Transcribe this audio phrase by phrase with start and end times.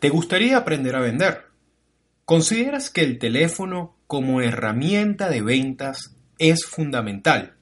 [0.00, 1.44] ¿Te gustaría aprender a vender?
[2.24, 7.52] ¿Consideras que el teléfono como herramienta de ventas es fundamental?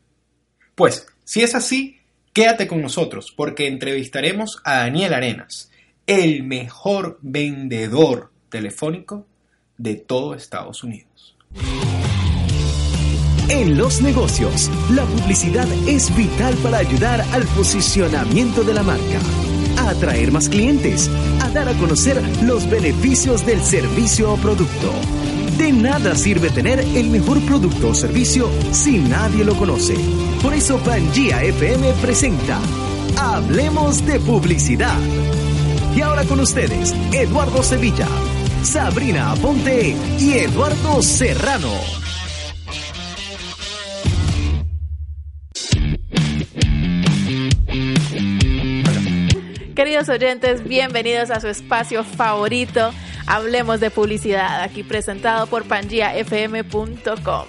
[0.77, 1.98] Pues, si es así,
[2.32, 5.72] quédate con nosotros porque entrevistaremos a Daniel Arenas,
[6.06, 9.27] el mejor vendedor telefónico
[9.77, 11.37] de todo Estados Unidos.
[13.49, 19.48] En los negocios, la publicidad es vital para ayudar al posicionamiento de la marca
[19.91, 21.11] atraer más clientes,
[21.43, 24.92] a dar a conocer los beneficios del servicio o producto.
[25.56, 29.96] De nada sirve tener el mejor producto o servicio si nadie lo conoce.
[30.43, 32.60] Por eso Pangea FM presenta
[33.16, 34.98] Hablemos de Publicidad.
[35.96, 38.07] Y ahora con ustedes, Eduardo Sevilla,
[38.62, 42.07] Sabrina Aponte y Eduardo Serrano.
[49.78, 52.91] Queridos oyentes, bienvenidos a su espacio favorito.
[53.28, 57.46] Hablemos de publicidad, aquí presentado por pangiafm.com.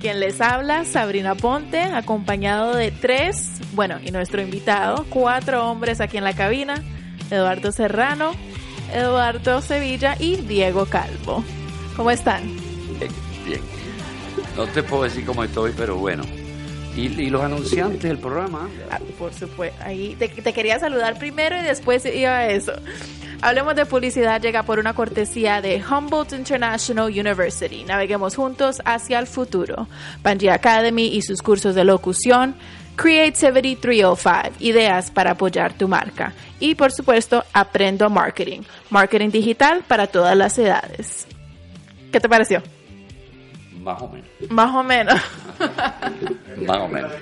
[0.00, 6.16] Quien les habla, Sabrina Ponte, acompañado de tres, bueno, y nuestro invitado, cuatro hombres aquí
[6.16, 6.82] en la cabina,
[7.30, 8.32] Eduardo Serrano,
[8.94, 11.44] Eduardo Sevilla y Diego Calvo.
[11.94, 12.42] ¿Cómo están?
[13.44, 13.60] Bien.
[14.56, 16.24] No te puedo decir cómo estoy, pero bueno.
[16.96, 18.70] ¿Y, los anunciantes del programa?
[18.90, 22.72] Ah, por supuesto, ahí te, quería saludar primero y después iba a eso.
[23.42, 27.84] Hablemos de publicidad, llega por una cortesía de Humboldt International University.
[27.84, 29.88] Naveguemos juntos hacia el futuro.
[30.22, 32.54] Pangea Academy y sus cursos de locución.
[32.96, 36.32] Creativity 305, ideas para apoyar tu marca.
[36.60, 41.26] Y por supuesto, Aprendo Marketing, marketing digital para todas las edades.
[42.10, 42.62] ¿Qué te pareció?
[43.86, 44.28] Más o menos.
[44.50, 45.20] Más o menos.
[46.66, 47.12] Más o menos.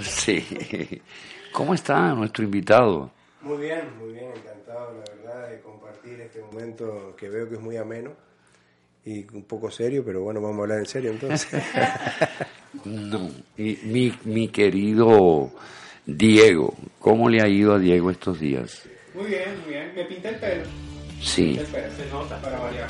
[0.00, 1.02] Sí.
[1.52, 3.10] ¿Cómo está nuestro invitado?
[3.42, 7.60] Muy bien, muy bien, encantado, la verdad, de compartir este momento que veo que es
[7.60, 8.12] muy ameno
[9.04, 11.62] y un poco serio, pero bueno, vamos a hablar en serio entonces.
[12.86, 13.28] no,
[13.58, 15.50] y mi, mi querido
[16.06, 18.88] Diego, ¿cómo le ha ido a Diego estos días?
[19.12, 19.92] Muy bien, muy bien.
[19.94, 20.64] Me pinta el pelo.
[21.20, 21.60] Sí.
[21.96, 22.88] Se nota para variar.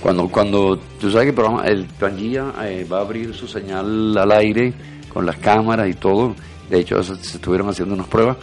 [0.00, 4.16] Cuando, cuando tú sabes que el programa, el Pangía eh, va a abrir su señal
[4.16, 4.72] al aire
[5.08, 6.34] con las cámaras y todo,
[6.68, 8.36] de hecho se, estuvieron haciendo unas pruebas,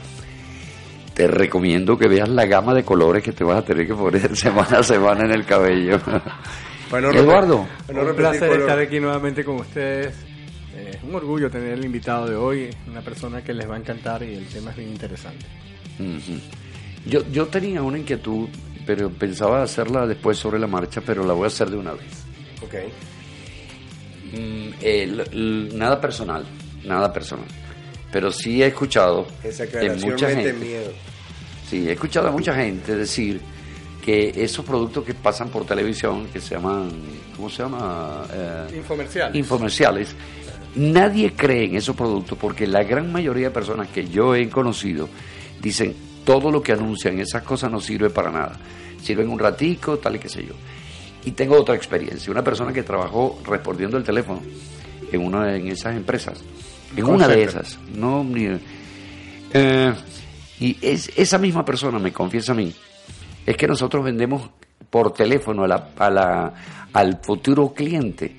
[1.13, 4.35] te recomiendo que veas la gama de colores que te vas a tener que poner
[4.35, 5.99] semana a semana en el cabello.
[6.91, 7.67] Eduardo.
[7.89, 10.13] un placer estar aquí nuevamente con ustedes.
[10.75, 14.21] Es un orgullo tener el invitado de hoy, una persona que les va a encantar
[14.23, 15.45] y el tema es bien interesante.
[17.05, 18.47] yo, yo tenía una inquietud
[18.85, 22.23] pero pensaba hacerla después sobre la marcha, pero la voy a hacer de una vez.
[22.61, 22.75] Ok.
[24.33, 26.45] Mm, nada personal,
[26.83, 27.47] nada personal.
[28.11, 30.53] Pero sí he escuchado de mucha gente.
[30.53, 30.91] Miedo.
[31.69, 33.41] Sí, he escuchado a mucha gente decir
[34.03, 36.89] que esos productos que pasan por televisión, que se llaman,
[37.35, 38.25] ¿cómo se llama?
[38.33, 39.35] Eh, infomerciales.
[39.35, 40.15] Infomerciales.
[40.75, 45.07] Nadie cree en esos productos porque la gran mayoría de personas que yo he conocido
[45.61, 48.59] dicen, todo lo que anuncian, esas cosas no sirve para nada.
[49.01, 50.53] Sirven un ratico, tal y qué sé yo.
[51.25, 54.41] Y tengo otra experiencia, una persona que trabajó respondiendo el teléfono
[55.11, 56.41] en una de esas empresas,
[56.95, 58.25] en una de esas, no
[59.53, 59.93] eh,
[60.59, 62.73] y es, esa misma persona me confiesa a mí,
[63.45, 64.49] es que nosotros vendemos
[64.89, 66.53] por teléfono a la,
[66.91, 68.35] al futuro cliente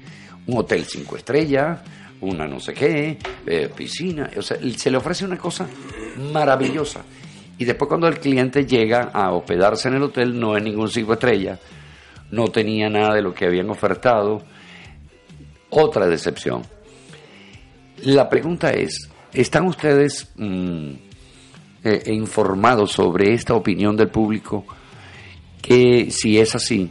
[0.46, 1.80] un hotel cinco estrellas,
[2.20, 5.66] una no sé qué, eh, piscina, o sea, se le ofrece una cosa
[6.32, 7.02] maravillosa
[7.58, 11.12] y después cuando el cliente llega a hospedarse en el hotel, no es ningún cinco
[11.12, 11.60] estrellas,
[12.30, 14.42] no tenía nada de lo que habían ofertado.
[15.70, 16.62] Otra decepción.
[18.02, 20.90] La pregunta es, ¿están ustedes mm,
[21.84, 24.64] eh, informados sobre esta opinión del público?
[25.62, 26.90] Que si es así,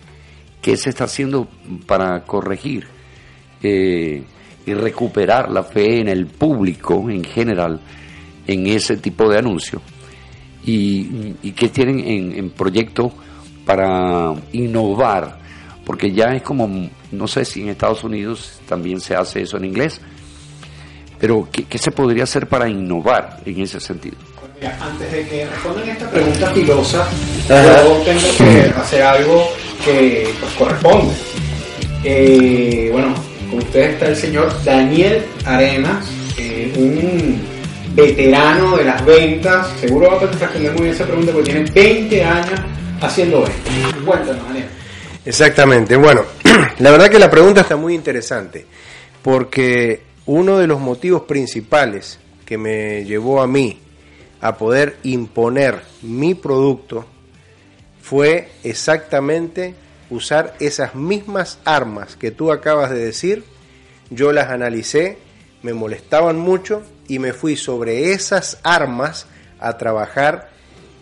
[0.62, 1.48] ¿qué se está haciendo
[1.86, 2.88] para corregir
[3.62, 4.24] eh,
[4.66, 7.82] y recuperar la fe en el público en general
[8.48, 9.82] en ese tipo de anuncio?
[10.66, 13.12] Y, y qué tienen en, en proyecto
[13.66, 15.40] para innovar,
[15.86, 19.66] porque ya es como, no sé si en Estados Unidos también se hace eso en
[19.66, 20.02] inglés,
[21.20, 24.18] pero ¿qué, qué se podría hacer para innovar en ese sentido?
[24.60, 27.08] Pues antes de que respondan esta pregunta filosa,
[27.48, 29.48] yo tengo que hacer algo
[29.84, 31.14] que pues, corresponde.
[32.04, 33.14] Eh, bueno,
[33.50, 36.06] con ustedes está el señor Daniel Arenas,
[36.38, 37.53] eh, un
[37.96, 39.68] veterano de las ventas.
[39.80, 42.60] Seguro va a responder muy bien esa pregunta porque tiene 20 años
[43.02, 43.94] haciendo ventas.
[44.06, 44.68] Cuéntanos, Daniel.
[45.26, 45.96] Exactamente.
[45.96, 46.24] Bueno,
[46.80, 48.66] la verdad que la pregunta está muy interesante
[49.22, 53.80] porque uno de los motivos principales que me llevó a mí
[54.42, 57.06] a poder imponer mi producto
[58.02, 59.76] fue exactamente
[60.10, 63.44] usar esas mismas armas que tú acabas de decir.
[64.10, 65.18] Yo las analicé,
[65.64, 69.26] me molestaban mucho y me fui sobre esas armas
[69.60, 70.50] a trabajar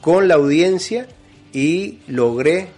[0.01, 1.07] con la audiencia
[1.51, 2.69] y logré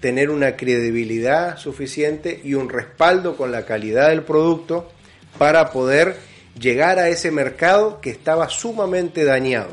[0.00, 4.90] tener una credibilidad suficiente y un respaldo con la calidad del producto
[5.38, 6.16] para poder
[6.58, 9.70] llegar a ese mercado que estaba sumamente dañado.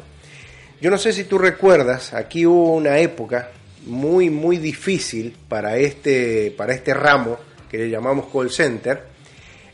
[0.81, 3.49] Yo no sé si tú recuerdas, aquí hubo una época
[3.85, 7.37] muy muy difícil para este para este ramo
[7.69, 9.03] que le llamamos call center.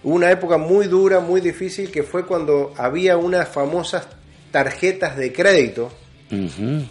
[0.06, 4.07] Una época muy dura, muy difícil que fue cuando había unas famosas
[4.52, 5.92] tarjetas de crédito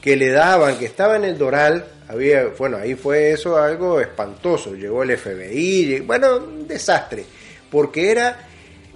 [0.03, 4.75] que le daban, que estaba en el Doral, había, bueno, ahí fue eso algo espantoso,
[4.75, 7.25] llegó el FBI, bueno, un desastre,
[7.71, 8.49] porque era,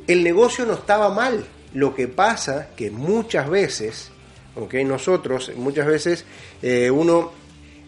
[0.06, 1.44] el negocio no estaba mal,
[1.74, 4.10] lo que pasa que muchas veces,
[4.56, 6.24] ok, nosotros, muchas veces
[6.60, 7.30] eh, uno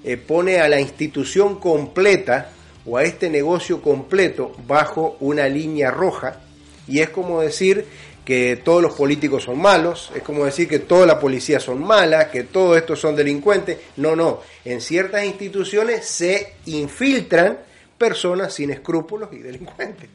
[0.05, 2.53] eh, pone a la institución completa
[2.91, 6.41] o a este negocio completo bajo una línea roja,
[6.89, 7.87] y es como decir,
[8.25, 12.27] que todos los políticos son malos, es como decir que toda la policía son malas,
[12.27, 13.79] que todos estos son delincuentes.
[13.97, 17.59] No, no, en ciertas instituciones se infiltran
[17.97, 20.09] personas sin escrúpulos y delincuentes.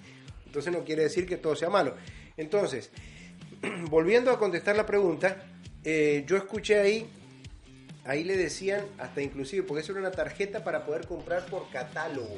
[0.45, 1.95] Entonces no quiere decir que todo sea malo.
[2.37, 2.89] Entonces,
[3.89, 5.43] volviendo a contestar la pregunta,
[5.83, 7.09] eh, yo escuché ahí,
[8.05, 12.35] ahí le decían, hasta inclusive, porque eso era una tarjeta para poder comprar por catálogo.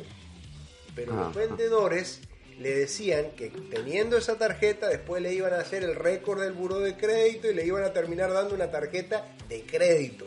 [0.98, 2.22] Pero los vendedores
[2.60, 6.80] le decían que teniendo esa tarjeta después le iban a hacer el récord del buro
[6.80, 10.26] de crédito y le iban a terminar dando una tarjeta de crédito.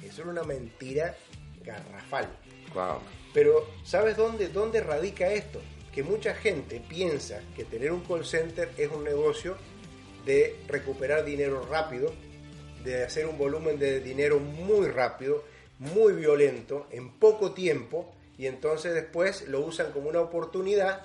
[0.00, 1.16] Eso era una mentira
[1.64, 2.28] garrafal.
[3.34, 5.60] Pero ¿sabes dónde, dónde radica esto?
[5.92, 9.56] Que mucha gente piensa que tener un call center es un negocio
[10.24, 12.12] de recuperar dinero rápido,
[12.84, 15.42] de hacer un volumen de dinero muy rápido,
[15.80, 21.02] muy violento, en poco tiempo, y entonces después lo usan como una oportunidad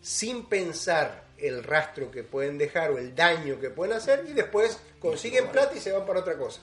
[0.00, 4.78] sin pensar el rastro que pueden dejar o el daño que pueden hacer y después
[5.00, 6.60] consiguen plata y se van para otra cosa.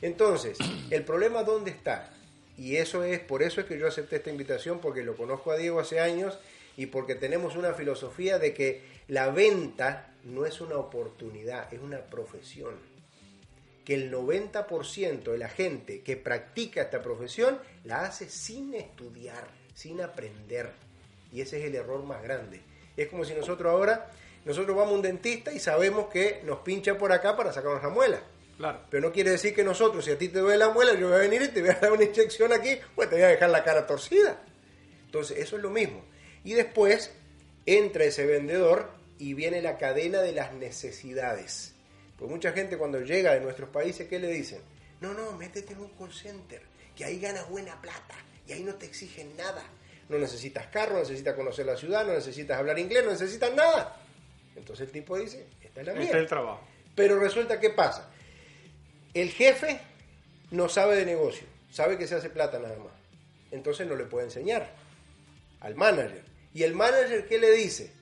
[0.00, 0.58] Entonces,
[0.90, 2.10] el problema dónde está?
[2.58, 5.56] Y eso es, por eso es que yo acepté esta invitación, porque lo conozco a
[5.56, 6.38] Diego hace años
[6.76, 11.98] y porque tenemos una filosofía de que la venta no es una oportunidad, es una
[11.98, 12.74] profesión.
[13.84, 20.00] Que el 90% de la gente que practica esta profesión la hace sin estudiar, sin
[20.00, 20.70] aprender
[21.32, 22.60] y ese es el error más grande.
[22.96, 24.10] Es como si nosotros ahora,
[24.44, 27.88] nosotros vamos a un dentista y sabemos que nos pincha por acá para sacarnos la
[27.88, 28.22] muela.
[28.58, 28.80] Claro.
[28.90, 31.16] Pero no quiere decir que nosotros, si a ti te duele la muela, yo voy
[31.16, 33.48] a venir y te voy a dar una inyección aquí, pues te voy a dejar
[33.48, 34.42] la cara torcida.
[35.06, 36.04] Entonces, eso es lo mismo.
[36.44, 37.12] Y después
[37.64, 41.71] entra ese vendedor y viene la cadena de las necesidades.
[42.22, 44.60] Pues mucha gente cuando llega de nuestros países, ¿qué le dicen?
[45.00, 46.62] No, no, métete en un call center,
[46.96, 48.14] que ahí ganas buena plata
[48.46, 49.62] y ahí no te exigen nada
[50.12, 53.96] no necesitas carro, no necesitas conocer la ciudad, no necesitas hablar inglés, no necesitas nada.
[54.54, 56.02] Entonces el tipo dice, esta es la mía.
[56.02, 56.60] Este es el trabajo.
[56.94, 58.10] Pero resulta que pasa.
[59.14, 59.80] El jefe
[60.50, 62.92] no sabe de negocio, sabe que se hace plata nada más.
[63.50, 64.70] Entonces no le puede enseñar
[65.60, 66.22] al manager.
[66.54, 67.92] ¿Y el manager qué le dice?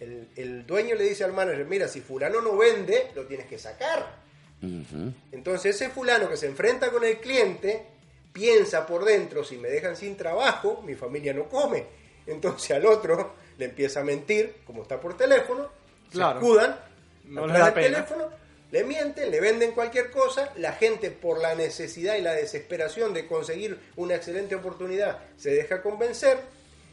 [0.00, 3.58] El, el dueño le dice al manager, mira, si fulano no vende, lo tienes que
[3.58, 4.28] sacar.
[5.30, 7.84] Entonces ese fulano que se enfrenta con el cliente
[8.32, 11.84] piensa por dentro, si me dejan sin trabajo, mi familia no come.
[12.26, 15.68] Entonces al otro le empieza a mentir, como está por teléfono,
[16.12, 16.78] se escudan,
[17.24, 18.28] no le da teléfono,
[18.70, 23.26] le mienten, le venden cualquier cosa, la gente por la necesidad y la desesperación de
[23.26, 26.38] conseguir una excelente oportunidad se deja convencer,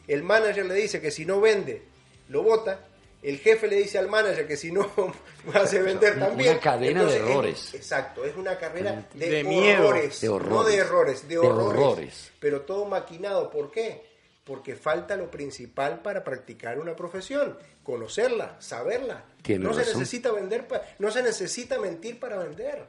[0.08, 1.82] el manager le dice que si no vende,
[2.30, 2.80] lo vota,
[3.26, 4.88] el jefe le dice al manager que si no
[5.54, 6.52] hace vender también.
[6.52, 7.74] Una cadena de errores.
[7.74, 12.62] exacto, es una carrera de, de horrores, de horrores, no de errores, de, horrores, Pero
[12.62, 14.06] todo maquinado, ¿por qué?
[14.44, 19.26] Porque falta lo principal para practicar una profesión, conocerla, saberla.
[19.60, 20.68] No se necesita vender,
[21.00, 22.86] no se necesita mentir para vender.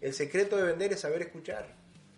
[0.00, 1.66] El secreto de vender es saber escuchar.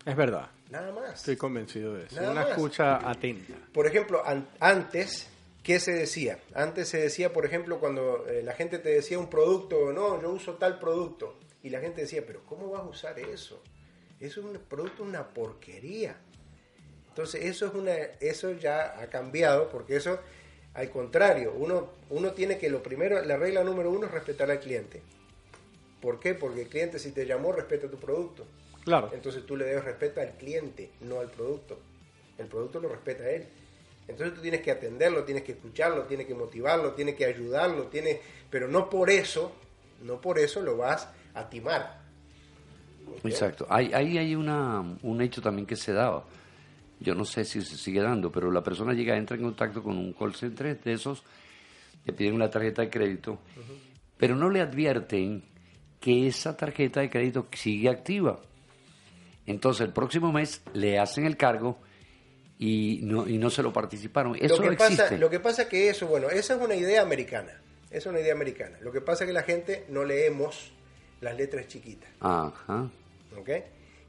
[0.07, 0.49] Es verdad.
[0.71, 1.21] Nada más.
[1.21, 2.31] Estoy convencido de eso.
[2.31, 3.55] una escucha atenta.
[3.73, 4.23] Por ejemplo,
[4.59, 5.29] antes
[5.67, 6.39] ¿Qué se decía?
[6.55, 10.31] Antes se decía, por ejemplo, cuando eh, la gente te decía un producto, no, yo
[10.31, 13.61] uso tal producto, y la gente decía, pero ¿cómo vas a usar eso?
[14.21, 16.19] Eso es un producto, una porquería.
[17.09, 20.21] Entonces, eso, es una, eso ya ha cambiado, porque eso,
[20.73, 24.61] al contrario, uno, uno tiene que, lo primero, la regla número uno es respetar al
[24.61, 25.03] cliente.
[26.01, 26.35] ¿Por qué?
[26.35, 28.47] Porque el cliente, si te llamó, respeta tu producto.
[28.85, 29.11] Claro.
[29.13, 31.77] Entonces tú le debes respeto al cliente, no al producto.
[32.39, 33.49] El producto lo respeta a él.
[34.09, 38.19] Entonces tú tienes que atenderlo, tienes que escucharlo, tienes que motivarlo, tienes que ayudarlo, tienes,
[38.51, 39.53] pero no por eso,
[40.03, 42.03] no por eso lo vas a timar.
[43.25, 43.67] Exacto.
[43.69, 46.25] Ahí hay, hay una, un hecho también que se daba.
[47.01, 49.97] yo no sé si se sigue dando, pero la persona llega, entra en contacto con
[49.99, 51.23] un call center de esos,
[52.05, 53.39] le piden una tarjeta de crédito,
[54.17, 55.43] pero no le advierten
[56.01, 58.41] que esa tarjeta de crédito sigue activa.
[59.47, 61.79] Entonces el próximo mes le hacen el cargo
[62.59, 64.37] y no, y no se lo participaron.
[64.41, 65.03] Eso lo que existe.
[65.03, 67.61] Pasa, lo que pasa es que eso, bueno, esa es una idea americana.
[67.89, 68.79] Esa es una idea americana.
[68.81, 70.73] Lo que pasa es que la gente no leemos
[71.21, 72.11] las letras chiquitas.
[72.21, 72.91] Ajá.
[73.39, 73.51] ¿Ok?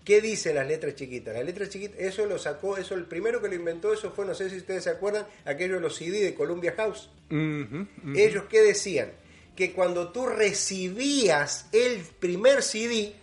[0.04, 1.34] ¿Qué dicen las letras chiquitas?
[1.34, 4.34] Las letras chiquitas, eso lo sacó, eso el primero que lo inventó, eso fue, no
[4.34, 7.10] sé si ustedes se acuerdan, aquello de los CD de Columbia House.
[7.30, 9.12] Ellos qué decían?
[9.54, 13.16] Que cuando tú recibías el primer CD,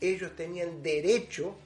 [0.00, 1.56] ellos tenían derecho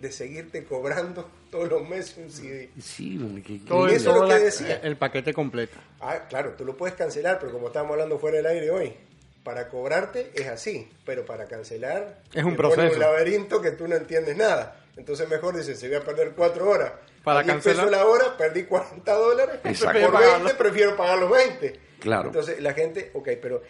[0.00, 2.70] de seguirte cobrando todos los meses un CD.
[2.80, 3.18] Sí,
[3.66, 4.80] todo, eso es lo que decía.
[4.82, 5.76] El paquete completo.
[6.00, 8.94] Ah, claro, tú lo puedes cancelar, pero como estábamos hablando fuera del aire hoy,
[9.42, 12.94] para cobrarte es así, pero para cancelar es un proceso.
[12.94, 14.76] un laberinto que tú no entiendes nada.
[14.96, 16.92] Entonces mejor dices, se voy a perder cuatro horas.
[17.24, 19.60] Para cancelar la hora, perdí 40 dólares.
[19.64, 20.10] Exacto.
[20.10, 21.80] Por 20 prefiero pagar los 20.
[22.00, 22.28] Claro.
[22.28, 23.62] Entonces la gente, ok, pero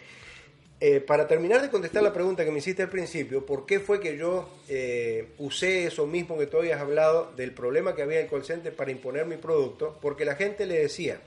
[0.83, 3.99] eh, para terminar de contestar la pregunta que me hiciste al principio, ¿por qué fue
[3.99, 8.25] que yo eh, usé eso mismo que tú habías hablado del problema que había en
[8.25, 9.99] el call para imponer mi producto?
[10.01, 11.21] Porque la gente le decía,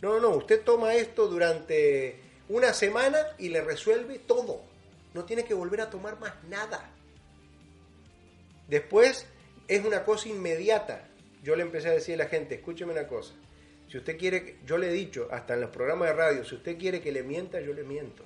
[0.00, 2.16] no, no, no, usted toma esto durante
[2.48, 4.62] una semana y le resuelve todo.
[5.12, 6.90] No tiene que volver a tomar más nada.
[8.66, 9.26] Después
[9.68, 11.06] es una cosa inmediata.
[11.42, 13.34] Yo le empecé a decir a la gente, escúcheme una cosa.
[13.90, 16.78] Si usted quiere, yo le he dicho hasta en los programas de radio, si usted
[16.78, 18.24] quiere que le mienta, yo le miento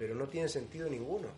[0.00, 1.28] pero no tiene sentido ninguno.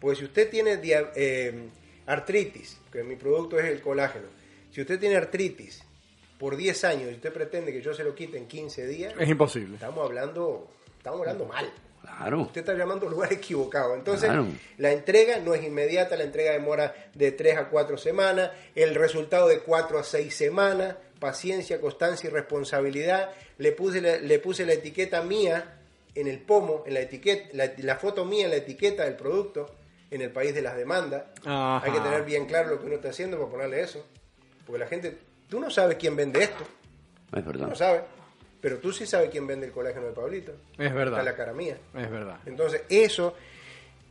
[0.00, 1.68] Pues si usted tiene eh,
[2.06, 4.26] artritis, que mi producto es el colágeno,
[4.70, 5.82] si usted tiene artritis
[6.38, 9.28] por 10 años y usted pretende que yo se lo quite en 15 días, es
[9.28, 9.74] imposible.
[9.74, 11.72] Estamos hablando, estamos hablando mal.
[12.02, 12.42] Claro.
[12.42, 13.96] Usted está llamando al lugar equivocado.
[13.96, 14.30] Entonces,
[14.78, 19.48] la entrega no es inmediata, la entrega demora de 3 a 4 semanas, el resultado
[19.48, 23.30] de 4 a 6 semanas, paciencia, constancia y responsabilidad.
[23.58, 25.80] Le puse, le puse la etiqueta mía
[26.14, 29.74] en el pomo, en la etiqueta, la, foto mía en la etiqueta del producto,
[30.10, 31.24] en el país de las demandas.
[31.44, 34.04] Hay que tener bien claro lo que uno está haciendo para ponerle eso.
[34.66, 36.64] Porque la gente, tú no sabes quién vende esto.
[37.34, 37.68] Es verdad.
[37.68, 38.02] No sabes.
[38.60, 40.52] Pero tú sí sabes quién vende el colágeno de Pablito.
[40.78, 41.18] Es verdad.
[41.18, 41.78] Está la cara mía.
[41.94, 42.38] Es verdad.
[42.46, 43.34] Entonces, eso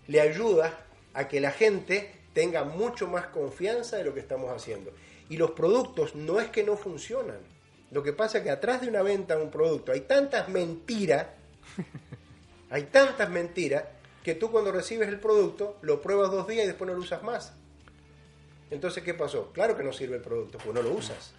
[0.07, 0.77] le ayuda
[1.13, 4.91] a que la gente tenga mucho más confianza de lo que estamos haciendo.
[5.29, 7.37] Y los productos no es que no funcionan.
[7.91, 11.27] Lo que pasa es que atrás de una venta de un producto hay tantas mentiras
[12.69, 13.83] Hay tantas mentiras
[14.23, 17.23] que tú cuando recibes el producto lo pruebas dos días y después no lo usas
[17.23, 17.53] más.
[18.69, 19.51] Entonces, ¿qué pasó?
[19.51, 21.33] Claro que no sirve el producto, pues no lo usas.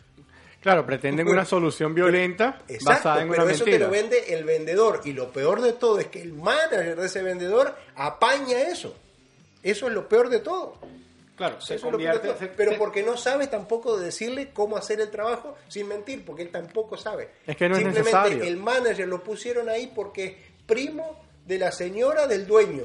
[0.60, 5.12] Claro, pretenden una solución violenta basada en pero eso te lo vende el vendedor y
[5.12, 8.94] lo peor de todo es que el manager de ese vendedor apaña eso.
[9.62, 10.78] Eso es lo peor de todo.
[11.42, 11.76] Claro, se
[12.56, 16.96] pero porque no sabe tampoco decirle cómo hacer el trabajo sin mentir, porque él tampoco
[16.96, 17.30] sabe.
[17.44, 18.44] Es que no Simplemente es necesario.
[18.44, 20.34] el manager lo pusieron ahí porque es
[20.66, 22.84] primo de la señora del dueño.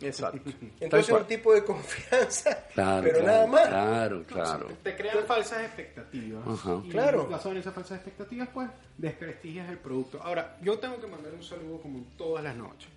[0.00, 0.50] Exacto.
[0.80, 3.68] Entonces un tipo de confianza, claro, pero nada más.
[3.68, 4.66] Claro, claro.
[4.82, 6.42] te crean falsas expectativas.
[6.84, 7.28] Y claro.
[7.28, 8.68] basado en esas falsas expectativas, pues
[8.98, 10.20] desprestigias el producto.
[10.20, 12.88] Ahora, yo tengo que mandar un saludo como todas las noches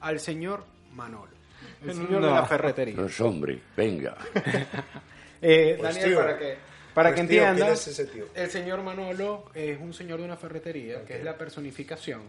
[0.00, 1.41] al señor Manolo.
[1.84, 2.94] El señor de la ferretería.
[2.94, 4.16] Los hombres, venga.
[5.42, 6.56] eh, pues Daniel, para que,
[6.94, 8.00] para pues que entiendas,
[8.34, 12.22] el señor Manolo es un señor de una ferretería, que es la personificación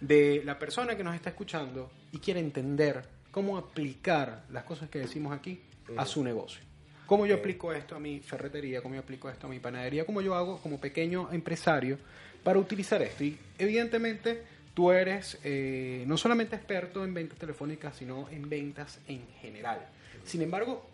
[0.00, 4.98] de la persona que nos está escuchando y quiere entender cómo aplicar las cosas que
[4.98, 5.60] decimos aquí
[5.96, 6.62] a su negocio.
[7.06, 8.80] ¿Cómo yo aplico esto a mi ferretería?
[8.80, 10.04] ¿Cómo yo aplico esto a mi panadería?
[10.04, 11.98] ¿Cómo yo hago como pequeño empresario
[12.42, 13.24] para utilizar esto?
[13.24, 14.42] Y evidentemente
[14.74, 19.86] tú eres eh, no solamente experto en ventas telefónicas, sino en ventas en general.
[20.24, 20.86] Sin embargo,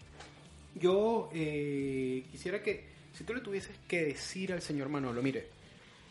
[0.74, 5.48] yo eh, quisiera que, si tú le tuvieses que decir al señor Manolo, mire,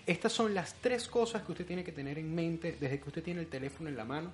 [0.05, 3.23] estas son las tres cosas que usted tiene que tener en mente desde que usted
[3.23, 4.31] tiene el teléfono en la mano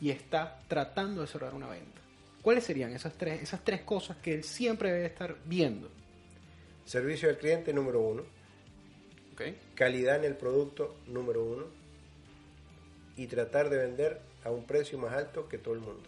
[0.00, 2.00] y está tratando de cerrar una venta.
[2.42, 5.88] ¿Cuáles serían esas tres, esas tres cosas que él siempre debe estar viendo?
[6.84, 8.22] Servicio al cliente número uno.
[9.74, 11.83] Calidad en el producto número uno
[13.16, 16.02] y tratar de vender a un precio más alto que todo el mundo.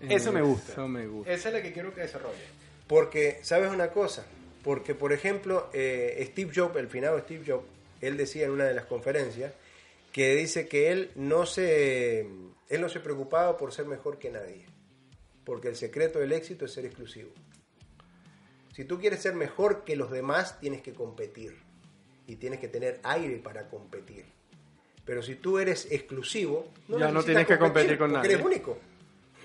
[0.00, 0.72] Eso me gusta.
[0.72, 1.32] Eso me gusta.
[1.32, 2.44] Esa es la que quiero que desarrolle.
[2.86, 4.26] Porque, ¿sabes una cosa?
[4.62, 7.66] Porque, por ejemplo, eh, Steve Jobs, el finado Steve Jobs,
[8.00, 9.52] él decía en una de las conferencias
[10.12, 14.66] que dice que él no se, él no se preocupaba por ser mejor que nadie,
[15.44, 17.30] porque el secreto del éxito es ser exclusivo.
[18.74, 21.56] Si tú quieres ser mejor que los demás, tienes que competir
[22.26, 24.24] y tienes que tener aire para competir.
[25.04, 28.32] Pero si tú eres exclusivo, no ya no tienes que competir con nadie.
[28.32, 28.78] Eres único.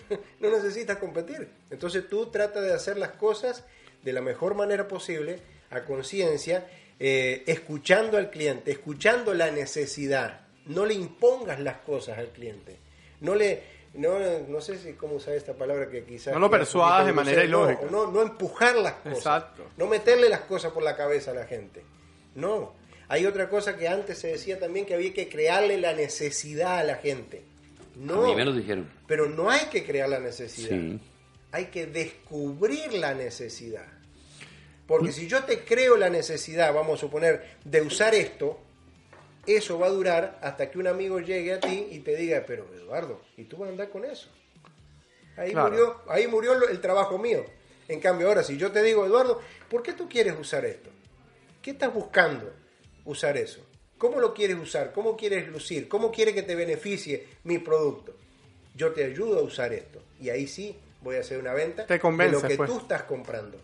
[0.39, 1.47] no necesitas competir.
[1.69, 3.65] Entonces tú trata de hacer las cosas
[4.03, 5.39] de la mejor manera posible,
[5.69, 6.67] a conciencia,
[6.99, 10.47] eh, escuchando al cliente, escuchando la necesidad.
[10.65, 12.77] No le impongas las cosas al cliente.
[13.21, 16.33] No le no, no sé si cómo usar esta palabra que quizás...
[16.33, 17.81] No lo persuadas de manera ilógica.
[17.89, 19.17] No, no, empujar las cosas.
[19.17, 19.63] Exacto.
[19.77, 21.83] No meterle las cosas por la cabeza a la gente.
[22.35, 22.73] No.
[23.09, 26.83] Hay otra cosa que antes se decía también que había que crearle la necesidad a
[26.83, 27.41] la gente.
[27.95, 28.23] No.
[28.23, 28.87] A mí me lo dijeron.
[29.07, 30.79] Pero no hay que crear la necesidad.
[31.51, 33.87] Hay que descubrir la necesidad.
[34.85, 38.59] Porque si yo te creo la necesidad, vamos a suponer, de usar esto,
[39.45, 42.67] eso va a durar hasta que un amigo llegue a ti y te diga, pero
[42.75, 44.29] Eduardo, ¿y tú vas a andar con eso?
[45.35, 47.43] Ahí, murió, ahí murió el trabajo mío.
[47.87, 50.91] En cambio, ahora si yo te digo, Eduardo, ¿por qué tú quieres usar esto?
[51.61, 52.58] ¿Qué estás buscando
[53.09, 53.65] usar eso?
[53.97, 54.93] ¿Cómo lo quieres usar?
[54.93, 55.87] ¿Cómo quieres lucir?
[55.87, 58.15] ¿Cómo quieres que te beneficie mi producto?
[58.75, 60.01] Yo te ayudo a usar esto.
[60.21, 62.69] Y ahí sí voy a hacer una venta de lo que pues.
[62.69, 63.57] tú estás comprando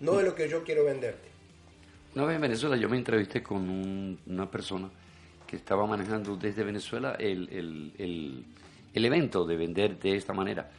[0.00, 1.28] no de lo que yo quiero venderte.
[2.14, 4.90] Una vez en Venezuela yo me entrevisté con una persona
[5.46, 8.44] que estaba manejando desde Venezuela el,
[8.94, 10.70] evento de vender de esta manera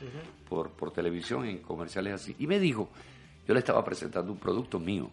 [0.50, 2.36] por, por televisión en comerciales así.
[2.40, 2.90] Y me dijo,
[3.48, 5.10] yo le estaba presentando un producto mío.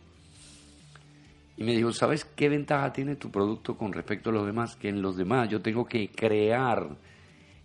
[1.56, 4.76] Y me dijo, ¿sabes qué ventaja tiene tu producto con respecto a los demás?
[4.76, 6.88] Que en los demás yo tengo que crear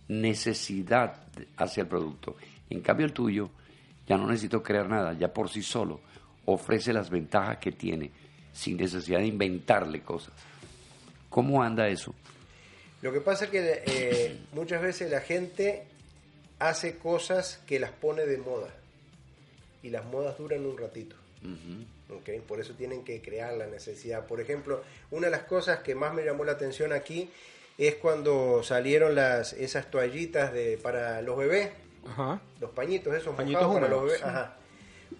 [0.08, 1.24] necesidad
[1.56, 2.36] hacia el producto.
[2.68, 3.50] En cambio el tuyo,
[4.06, 6.00] ya no necesito crear nada, ya por sí solo
[6.46, 8.10] ofrece las ventajas que tiene
[8.52, 10.34] sin necesidad de inventarle cosas.
[11.28, 12.14] ¿Cómo anda eso?
[13.02, 15.84] Lo que pasa es que eh, muchas veces la gente
[16.58, 18.68] hace cosas que las pone de moda
[19.82, 21.16] y las modas duran un ratito.
[22.46, 24.26] Por eso tienen que crear la necesidad.
[24.26, 27.30] Por ejemplo, una de las cosas que más me llamó la atención aquí
[27.78, 31.70] es cuando salieron las esas toallitas de para los bebés,
[32.60, 34.22] los pañitos esos pañitos para los bebés.
[34.22, 34.56] Ajá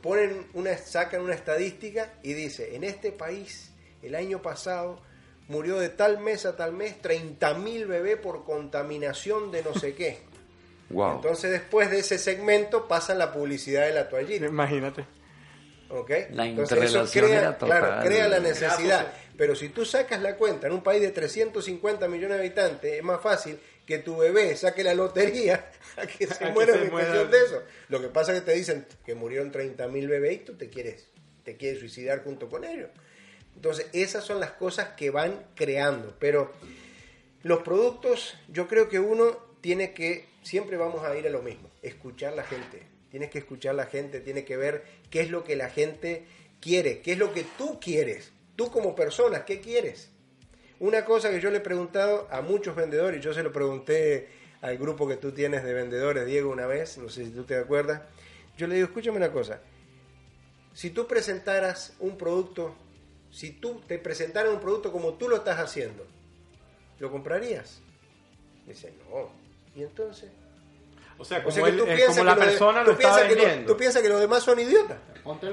[0.02, 5.00] ponen una, sacan una estadística y dice, en este país el año pasado
[5.48, 10.18] murió de tal mes a tal mes 30.000 bebés por contaminación de no sé qué.
[10.90, 14.46] Entonces después de ese segmento pasa la publicidad de la toallita.
[14.46, 15.04] Imagínate.
[15.90, 16.26] ¿Okay?
[16.30, 19.12] La Entonces eso crea, claro, crea la necesidad.
[19.36, 23.02] Pero si tú sacas la cuenta en un país de 350 millones de habitantes, es
[23.02, 27.38] más fácil que tu bebé saque la lotería a que se muera en función de
[27.38, 27.62] eso.
[27.88, 31.08] Lo que pasa es que te dicen que murieron 30.000 bebés y tú te quieres,
[31.42, 32.90] te quieres suicidar junto con ellos.
[33.56, 36.14] Entonces, esas son las cosas que van creando.
[36.18, 36.52] Pero
[37.42, 41.70] los productos, yo creo que uno tiene que, siempre vamos a ir a lo mismo,
[41.82, 42.89] escuchar a la gente.
[43.10, 46.26] Tienes que escuchar a la gente, tiene que ver qué es lo que la gente
[46.60, 50.10] quiere, qué es lo que tú quieres, tú como persona, ¿qué quieres?
[50.78, 54.28] Una cosa que yo le he preguntado a muchos vendedores, yo se lo pregunté
[54.60, 57.56] al grupo que tú tienes de vendedores, Diego, una vez, no sé si tú te
[57.56, 58.02] acuerdas,
[58.56, 59.60] yo le digo, escúchame una cosa,
[60.72, 62.74] si tú presentaras un producto,
[63.30, 66.06] si tú te presentaras un producto como tú lo estás haciendo,
[66.98, 67.80] ¿lo comprarías?
[68.66, 69.30] Dice, no.
[69.74, 70.30] ¿Y entonces?
[71.20, 71.54] O sea, como,
[72.24, 73.70] la persona lo está vendiendo.
[73.70, 74.96] tú piensas que los demás son idiotas.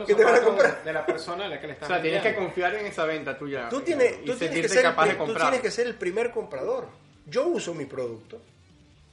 [0.07, 0.81] que te van a comprar.
[0.81, 3.03] De la persona a la que le estás O sea, tienes que confiar en esa
[3.03, 3.67] venta tuya.
[3.67, 6.87] Tú tienes, tú tienes, que ser, el, tú tienes que ser el primer comprador.
[7.25, 8.41] Yo uso mi producto.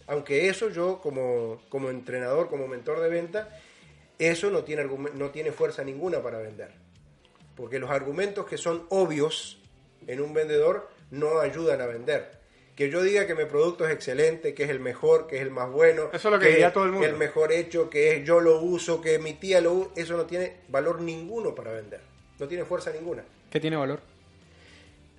[0.07, 3.49] Aunque eso yo como, como entrenador, como mentor de venta,
[4.21, 6.71] eso no tiene, no tiene fuerza ninguna para vender.
[7.57, 9.59] Porque los argumentos que son obvios
[10.07, 12.44] en un vendedor no ayudan a vender
[12.77, 15.51] que yo diga que mi producto es excelente, que es el mejor, que es el
[15.51, 17.07] más bueno, eso es lo que, diría todo el mundo.
[17.07, 20.25] el mejor hecho, que es yo lo uso, que mi tía lo usa, eso no
[20.27, 22.01] tiene valor ninguno para vender,
[22.39, 23.25] no tiene fuerza ninguna.
[23.51, 24.01] ¿Qué tiene valor?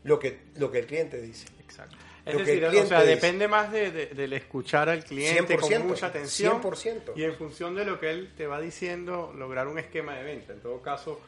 [0.03, 1.47] Lo que, lo que el cliente dice.
[1.63, 1.95] Exacto.
[2.25, 7.11] Es decir, o sea, depende más de, del escuchar al cliente con mucha atención 100%.
[7.15, 10.53] y en función de lo que él te va diciendo, lograr un esquema de venta.
[10.53, 11.21] En todo caso,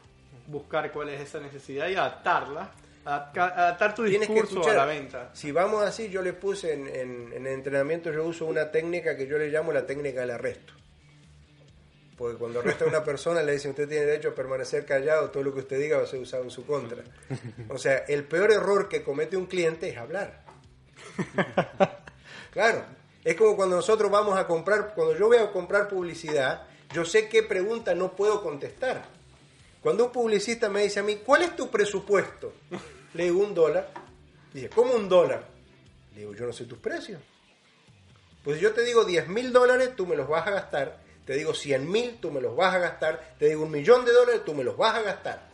[0.47, 2.71] buscar cuál es esa necesidad y adaptarla
[3.07, 5.29] adaptar tu discurso a la venta.
[5.33, 9.27] Si vamos así, yo le puse en, en, el entrenamiento, yo uso una técnica que
[9.27, 10.73] yo le llamo la técnica del arresto.
[12.17, 15.43] Porque cuando arresta a una persona le dicen usted tiene derecho a permanecer callado, todo
[15.43, 17.03] lo que usted diga va a ser usado en su contra.
[17.69, 20.43] O sea, el peor error que comete un cliente es hablar.
[22.49, 22.85] Claro,
[23.23, 27.29] es como cuando nosotros vamos a comprar, cuando yo voy a comprar publicidad, yo sé
[27.29, 29.16] qué pregunta no puedo contestar.
[29.87, 32.51] Cuando un publicista me dice a mí, ¿cuál es tu presupuesto?
[33.13, 33.89] Le digo un dólar.
[34.53, 35.47] Dice, ¿cómo un dólar?
[36.13, 37.21] Le digo, yo no sé tus precios.
[38.43, 40.99] Pues yo te digo 10 mil dólares, tú me los vas a gastar.
[41.23, 43.35] Te digo 100 mil, tú me los vas a gastar.
[43.39, 45.47] Te digo un millón de dólares, tú me los vas a gastar.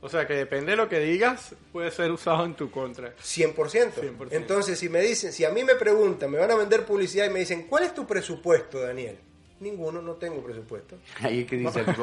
[0.00, 3.14] O sea que depende de lo que digas, puede ser usado en tu contra.
[3.16, 4.28] 100%.
[4.30, 7.30] Entonces, si me dicen, si a mí me preguntan, me van a vender publicidad y
[7.30, 9.18] me dicen, ¿cuál es tu presupuesto, Daniel?
[9.60, 10.98] Ninguno, no tengo presupuesto.
[11.20, 11.96] Ahí es que dice el,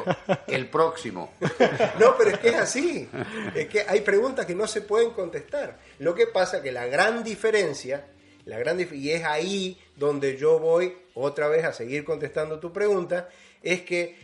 [0.48, 1.34] el próximo.
[2.00, 3.10] no, pero es que es así.
[3.54, 5.80] Es que hay preguntas que no se pueden contestar.
[6.00, 8.08] Lo que pasa que la gran diferencia,
[8.46, 13.30] la gran y es ahí donde yo voy otra vez a seguir contestando tu pregunta,
[13.62, 14.18] es que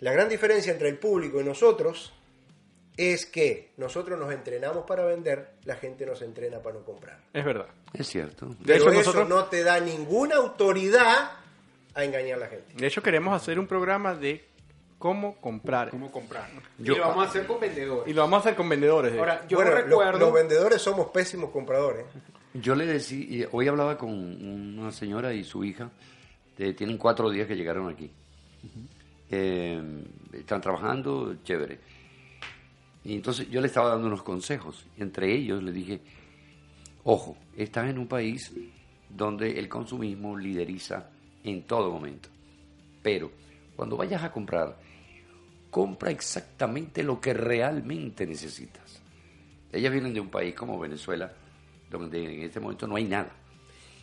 [0.00, 2.12] la gran diferencia entre el público y nosotros
[2.98, 7.20] es que nosotros nos entrenamos para vender, la gente nos entrena para no comprar.
[7.32, 7.68] Es verdad.
[7.94, 8.46] Es cierto.
[8.46, 11.30] De Pero hecho, eso no te da ninguna autoridad
[12.00, 12.74] a engañar a la gente.
[12.74, 14.44] De hecho, queremos hacer un programa de
[14.98, 15.90] cómo comprar.
[15.90, 16.48] Cómo comprar.
[16.78, 18.10] y lo vamos a hacer con vendedores.
[18.10, 19.18] Y lo vamos a hacer con vendedores.
[19.18, 20.18] Ahora, yo recuerdo...
[20.18, 22.06] Los, vendedores somos pésimos compradores.
[22.54, 25.90] Yo le decía, hoy hablaba con una señora y su hija,
[26.56, 28.10] tienen cuatro días que llegaron aquí.
[29.30, 31.78] Eh, están trabajando, chévere
[33.08, 34.84] y entonces yo le estaba dando unos consejos.
[34.98, 36.00] Entre ellos le dije,
[37.04, 38.52] ojo, estás en un país
[39.08, 41.08] donde el consumismo lideriza
[41.50, 42.28] en todo momento.
[43.02, 43.30] Pero
[43.76, 44.76] cuando vayas a comprar,
[45.70, 49.00] compra exactamente lo que realmente necesitas.
[49.72, 51.32] Ellas vienen de un país como Venezuela,
[51.90, 53.30] donde en este momento no hay nada.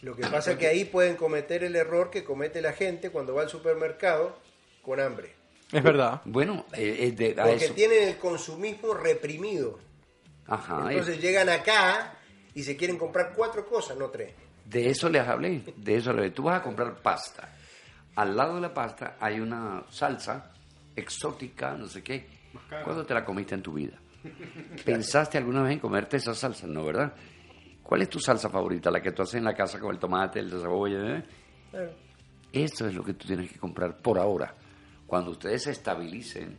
[0.02, 3.34] Lo que pasa es que ahí pueden cometer el error que comete la gente cuando
[3.34, 4.38] va al supermercado
[4.84, 5.34] con hambre.
[5.72, 6.22] Es verdad.
[6.26, 9.80] Bueno, eh, de, porque tienen el consumismo reprimido.
[10.46, 10.88] Ajá.
[10.92, 12.20] Entonces llegan acá
[12.54, 14.32] y se quieren comprar cuatro cosas, no tres.
[14.66, 16.32] De eso les hablé, de eso les hablé.
[16.32, 17.54] Tú vas a comprar pasta.
[18.16, 20.52] Al lado de la pasta hay una salsa
[20.96, 22.28] exótica, no sé qué.
[22.84, 23.98] ¿Cuándo te la comiste en tu vida?
[24.86, 26.66] ¿Pensaste alguna vez en comerte esa salsa?
[26.68, 27.14] No, ¿verdad?
[27.84, 28.90] ¿Cuál es tu salsa favorita?
[28.90, 31.18] La que tú haces en la casa con el tomate, el cebolla.
[31.18, 31.26] ¿eh?
[32.52, 34.56] Eso es lo que tú tienes que comprar por ahora.
[35.06, 36.58] Cuando ustedes se estabilicen,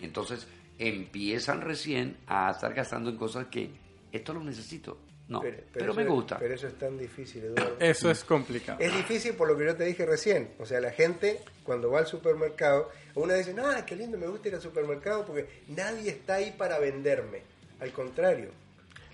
[0.00, 0.46] entonces
[0.78, 3.70] empiezan recién a estar gastando en cosas que
[4.12, 4.98] esto lo necesito.
[5.26, 6.38] No, pero, me gusta.
[6.38, 7.76] pero eso es tan difícil, Eduardo.
[7.80, 8.78] Eso es complicado.
[8.78, 10.50] Es difícil por lo que yo te dije recién.
[10.58, 14.48] O sea, la gente cuando va al supermercado, una dice, ah, qué lindo, me gusta
[14.48, 17.42] ir al supermercado porque nadie está ahí para venderme.
[17.80, 18.50] Al contrario,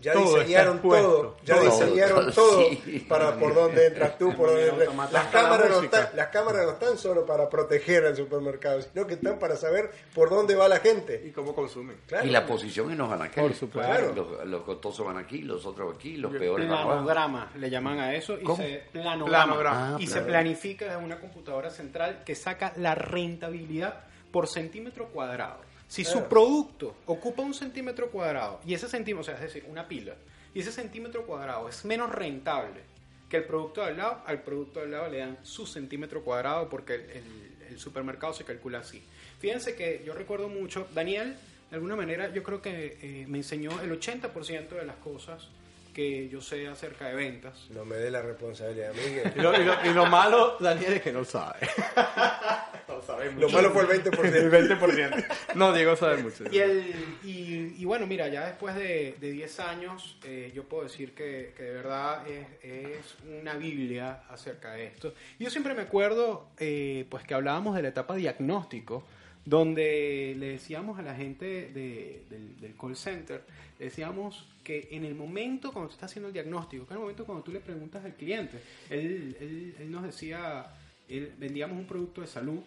[0.00, 2.64] ya diseñaron todo, ya diseñaron todo
[3.08, 5.12] para por dónde entras tú, por dónde entras.
[5.12, 9.14] Las cámaras, no están, las cámaras no están solo para proteger al supermercado, sino que
[9.14, 11.22] están para saber por dónde va la gente.
[11.24, 11.96] Y cómo consumen.
[12.22, 13.50] Y la posición en los anaqueles.
[13.50, 14.12] Por supuesto.
[14.14, 18.38] Los, los, costosos van aquí, los otros aquí, los peores planograma, le llaman a eso.
[18.38, 19.96] Y se, planograma.
[19.98, 25.69] y se planifica en una computadora central que saca la rentabilidad por centímetro cuadrado.
[25.90, 29.88] Si su producto ocupa un centímetro cuadrado, y ese centímetro, o sea, es decir, una
[29.88, 30.14] pila,
[30.54, 32.82] y ese centímetro cuadrado es menos rentable
[33.28, 36.94] que el producto al lado, al producto al lado le dan su centímetro cuadrado porque
[36.94, 39.02] el, supermercado se calcula así.
[39.40, 41.36] Fíjense que yo recuerdo mucho, Daniel,
[41.70, 45.48] de alguna manera, yo creo que eh, me enseñó el 80% de las cosas
[45.92, 47.66] que yo sé acerca de ventas.
[47.70, 49.32] No me dé la responsabilidad, Miguel.
[49.36, 51.58] y, lo, y, lo, malo, Daniel, es que no sabe.
[52.88, 53.46] no sabe mucho.
[53.46, 54.24] Lo malo fue el 20%.
[54.34, 55.26] el 20%.
[55.54, 56.44] No, Diego sabe mucho.
[56.50, 61.14] Y, el, y, bueno, mira, ya después de, de 10 años, eh, yo puedo decir
[61.14, 65.14] que, que de verdad es, es, una Biblia acerca de esto.
[65.38, 69.04] Y yo siempre me acuerdo, eh, pues que hablábamos de la etapa diagnóstico
[69.44, 73.42] donde le decíamos a la gente del, call center,
[73.78, 77.02] le decíamos que en el momento cuando tú estás haciendo el diagnóstico, que en el
[77.02, 80.66] momento cuando tú le preguntas al cliente, él, nos decía,
[81.08, 82.60] él, vendíamos un producto de salud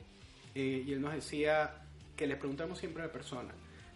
[0.55, 1.75] eh, y él nos decía
[2.15, 3.53] que le preguntamos siempre a la persona,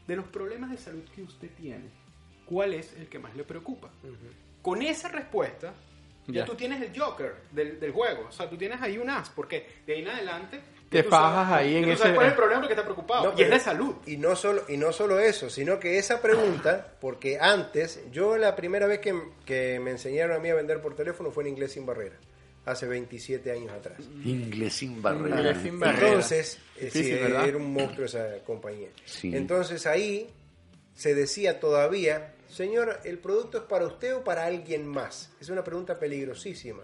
[0.08, 1.86] de los problemas de salud que usted tiene,
[2.46, 3.92] ¿cuál es el que más le preocupa?
[4.62, 5.74] Con esa respuesta,
[6.28, 9.30] ya, tú tienes el Joker del, del, juego, o sea, tú tienes ahí un as,
[9.30, 12.14] porque de ahí en adelante te fajas ahí en ese...
[12.14, 13.34] ¿Cuál es el problema que está preocupado?
[13.38, 13.96] y es de salud.
[14.06, 18.56] Y no, solo, y no solo eso, sino que esa pregunta, porque antes, yo la
[18.56, 19.14] primera vez que,
[19.46, 22.18] que me enseñaron a mí a vender por teléfono fue en inglés sin barrera
[22.68, 23.98] hace 27 años atrás.
[24.26, 25.38] Inglés sin barrera.
[25.38, 26.08] Inglés sin barrera.
[26.08, 28.90] Entonces, eh, era un monstruo esa compañía.
[29.24, 30.30] Entonces ahí
[30.94, 35.32] se decía todavía, señor, ¿el producto es para usted o para alguien más?
[35.40, 36.84] Es una pregunta peligrosísima.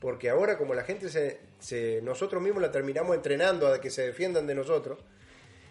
[0.00, 1.38] Porque ahora como la gente se,
[2.02, 4.98] nosotros mismos la terminamos entrenando a que se defiendan de nosotros,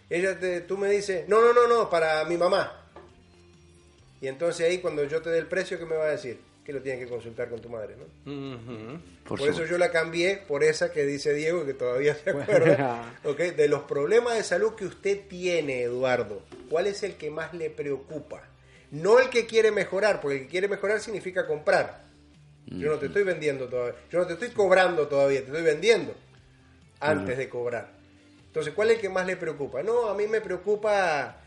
[0.10, 2.86] ella te, tú me dices, no, no, no, no, para mi mamá.
[4.22, 6.40] Y entonces ahí cuando yo te dé el precio, ¿qué me va a decir?
[6.64, 9.00] Que lo tienes que consultar con tu madre, ¿no?
[9.28, 13.20] Por, eso yo la cambié por esa que dice Diego, que todavía se acuerda.
[13.24, 17.54] okay, de los problemas de salud que usted tiene, Eduardo, ¿cuál es el que más
[17.54, 18.44] le preocupa?
[18.92, 22.05] No el que quiere mejorar, porque el que quiere mejorar significa comprar.
[22.68, 23.96] Yo no te estoy vendiendo todavía.
[24.12, 26.16] Yo no te estoy cobrando todavía, te estoy vendiendo
[27.00, 27.90] antes de cobrar.
[28.48, 29.84] Entonces, ¿cuál es el que más le preocupa?
[29.84, 31.38] No, a mí me preocupa...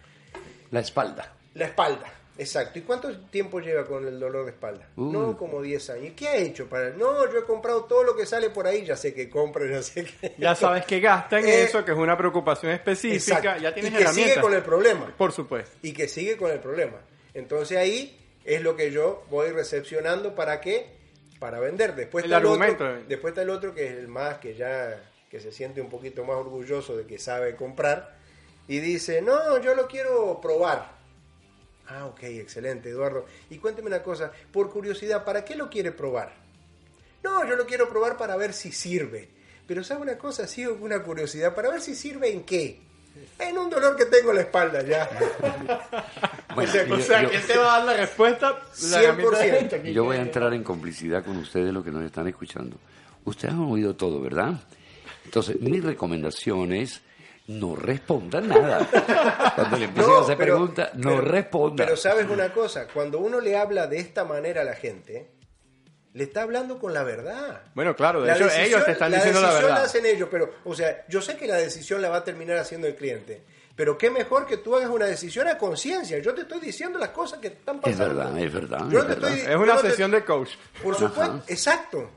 [0.70, 1.33] La espalda.
[1.54, 2.12] La espalda.
[2.38, 2.78] Exacto.
[2.78, 4.87] ¿Y cuánto tiempo lleva con el dolor de espalda?
[4.96, 6.07] No, como 10 años.
[6.07, 6.90] ¿Y qué ha hecho para.?
[6.90, 9.83] No, yo he comprado todo lo que sale por ahí, ya sé que compra, ya
[9.83, 10.35] sé que.
[10.38, 13.96] Ya sabes que gasta en eh, eso, que es una preocupación específica, ya tienes y
[13.96, 15.12] que sigue con el problema.
[15.16, 15.76] Por supuesto.
[15.83, 16.98] Y que sigue con el problema.
[17.35, 20.97] Entonces ahí es lo que yo voy recepcionando para qué?
[21.38, 21.94] Para vender.
[21.94, 25.01] Después el está el otro, después está el otro que es el más que ya
[25.31, 28.16] que se siente un poquito más orgulloso de que sabe comprar
[28.66, 30.98] y dice, no, yo lo quiero probar.
[31.87, 33.24] Ah, ok, excelente, Eduardo.
[33.48, 36.35] Y cuénteme una cosa, por curiosidad, ¿para qué lo quiere probar?
[37.22, 39.29] No, yo lo quiero probar para ver si sirve.
[39.66, 40.46] Pero ¿sabe una cosa?
[40.46, 42.81] Sí, una curiosidad, para ver si sirve en qué.
[43.38, 45.09] En un dolor que tengo en la espalda ya.
[46.57, 48.61] o sea, ¿quién te va a dar la respuesta?
[48.74, 49.92] 100%.
[49.92, 52.76] Yo voy a entrar en complicidad con ustedes, los que nos están escuchando.
[53.24, 54.54] Ustedes han oído todo, ¿verdad?
[55.24, 57.02] Entonces, mi recomendación es
[57.48, 58.87] no respondan nada.
[59.54, 61.87] Cuando le empiecen a hacer preguntas, no respondan.
[61.87, 65.38] Pero sabes una cosa, cuando uno le habla de esta manera a la gente,
[66.18, 67.62] le está hablando con la verdad.
[67.74, 69.68] Bueno, claro, de hecho ellos te están diciendo la verdad.
[69.68, 72.16] La decisión la hacen ellos, pero, o sea, yo sé que la decisión la va
[72.16, 73.44] a terminar haciendo el cliente.
[73.76, 76.18] Pero qué mejor que tú hagas una decisión a conciencia.
[76.18, 78.04] Yo te estoy diciendo las cosas que están pasando.
[78.04, 79.33] Es verdad, es verdad.
[79.33, 80.50] es, una sesión de coach.
[80.83, 82.11] Por supuesto, exacto.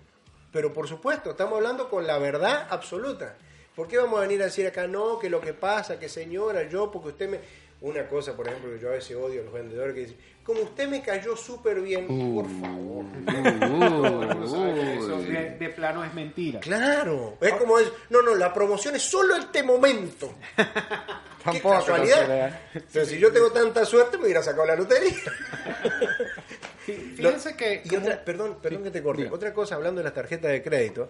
[0.51, 3.35] Pero por supuesto, estamos hablando con la verdad absoluta.
[3.75, 6.67] ¿Por qué vamos a venir a decir acá, no, que lo que pasa, que señora,
[6.67, 7.39] yo, porque usted me...
[7.81, 10.61] Una cosa, por ejemplo, que yo a veces odio a los vendedores que dicen, como
[10.61, 13.05] usted me cayó súper bien, por favor.
[14.97, 16.59] Eso de, plano es mentira.
[16.59, 20.31] Claro, es como es, no, no, la promoción es solo este momento.
[21.51, 22.59] Qué casualidad.
[22.93, 25.15] Pero si yo tengo tanta suerte, me hubiera sacado la lotería.
[26.85, 27.81] Fíjense que...
[27.83, 29.27] Y otra, perdón, perdón que te corte.
[29.31, 31.09] Otra cosa, hablando de las tarjetas de crédito,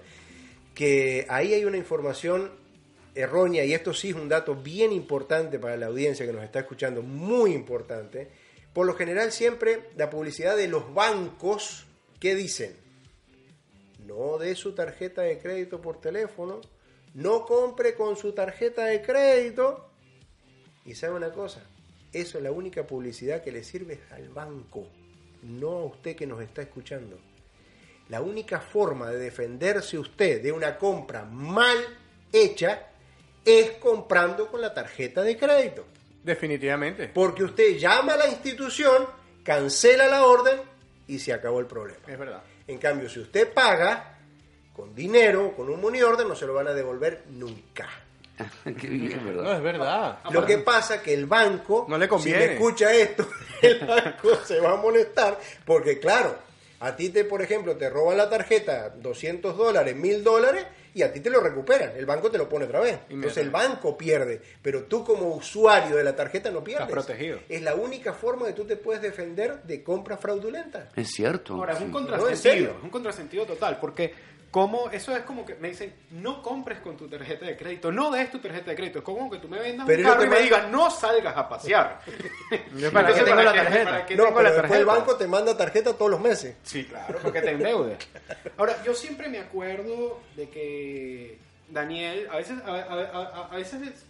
[0.73, 2.61] que ahí hay una información
[3.15, 6.59] errónea, y esto sí es un dato bien importante para la audiencia que nos está
[6.59, 8.29] escuchando, muy importante.
[8.73, 11.85] Por lo general siempre la publicidad de los bancos,
[12.19, 12.75] ¿qué dicen?
[14.05, 16.61] No dé su tarjeta de crédito por teléfono,
[17.13, 19.89] no compre con su tarjeta de crédito.
[20.85, 21.61] Y sabe una cosa,
[22.13, 24.87] eso es la única publicidad que le sirve al banco
[25.43, 27.19] no a usted que nos está escuchando.
[28.09, 31.77] La única forma de defenderse usted de una compra mal
[32.31, 32.90] hecha
[33.45, 35.85] es comprando con la tarjeta de crédito.
[36.23, 37.09] Definitivamente.
[37.13, 39.07] Porque usted llama a la institución,
[39.43, 40.59] cancela la orden
[41.07, 42.01] y se acabó el problema.
[42.07, 42.43] Es verdad.
[42.67, 44.17] En cambio, si usted paga
[44.73, 47.89] con dinero, con un money order, no se lo van a devolver nunca.
[48.65, 50.19] No, es verdad.
[50.31, 52.39] Lo que pasa es que el banco, no le conviene.
[52.39, 53.27] si le escucha esto,
[53.61, 56.35] el banco se va a molestar, porque claro,
[56.79, 61.11] a ti te, por ejemplo, te roban la tarjeta 200 dólares, 1000 dólares, y a
[61.11, 61.91] ti te lo recuperan.
[61.95, 62.99] El banco te lo pone otra vez.
[63.09, 66.87] Entonces el banco pierde, pero tú como usuario de la tarjeta no pierdes.
[66.87, 67.39] Estás protegido.
[67.47, 70.89] Es la única forma que tú te puedes defender de compras fraudulentas.
[70.95, 71.55] Es cierto.
[71.55, 74.13] Ahora, es un contrasentido, un contrasentido total, porque
[74.51, 78.11] como eso es como que me dicen, no compres con tu tarjeta de crédito, no
[78.11, 78.99] des tu tarjeta de crédito.
[78.99, 82.01] Es como que tú me vendas un carro y me digas, no salgas a pasear.
[82.93, 84.05] ¿Para qué tengo la tarjeta?
[84.17, 86.57] no, pero después el banco te manda tarjeta todos los meses.
[86.63, 87.97] Sí, claro, porque te endeudes.
[88.57, 94.05] Ahora, yo siempre me acuerdo de que Daniel, a veces, a, veces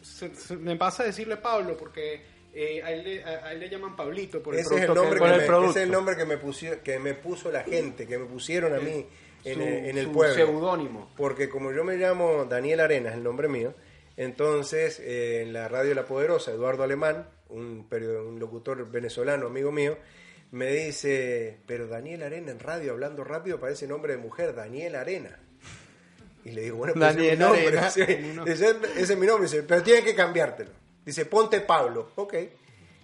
[0.60, 4.82] me pasa decirle Pablo, porque eh, a, él le, llaman Pablito por el ese Es
[4.82, 7.64] el nombre que, me, ese es el nombre que me, puso, que me puso la
[7.64, 9.06] gente, que me pusieron a mí
[9.46, 10.36] en, el, pueblo.
[10.36, 11.12] seudónimo.
[11.16, 13.74] Porque como yo me llamo Daniel Arenas, el nombre mío,
[14.18, 19.98] entonces eh, en la radio La Poderosa, Eduardo Alemán, un, un locutor venezolano, amigo mío,
[20.52, 25.40] me dice, pero Daniel Arena en radio hablando rápido parece nombre de mujer, Daniel Arena.
[26.44, 29.82] Y le digo, bueno, pues ese, es mi nombre, ese, es mi nombre, dice, pero
[29.82, 30.72] tiene que cambiártelo.
[31.06, 32.36] Dice, ponte Pablo, ok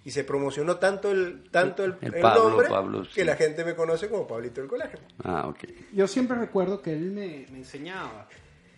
[0.07, 2.69] y se promocionó tanto el tanto el, nombre
[3.13, 5.03] que la gente me conoce como Pablito del Colágeno.
[5.21, 5.65] Ah, ok.
[5.91, 8.25] Yo siempre recuerdo que él me, enseñaba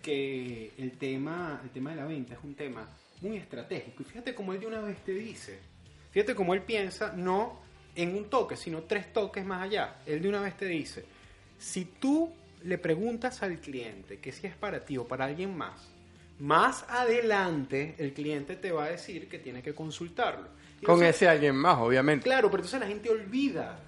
[0.01, 2.89] que el tema, el tema de la venta es un tema
[3.21, 4.01] muy estratégico.
[4.01, 5.59] Y fíjate cómo él de una vez te dice,
[6.09, 7.59] fíjate cómo él piensa, no
[7.95, 9.97] en un toque, sino tres toques más allá.
[10.07, 11.05] Él de una vez te dice,
[11.59, 15.91] si tú le preguntas al cliente que si es para ti o para alguien más,
[16.39, 20.47] más adelante el cliente te va a decir que tiene que consultarlo.
[20.83, 22.23] Con ese alguien más, obviamente.
[22.23, 23.79] Claro, pero entonces la gente olvida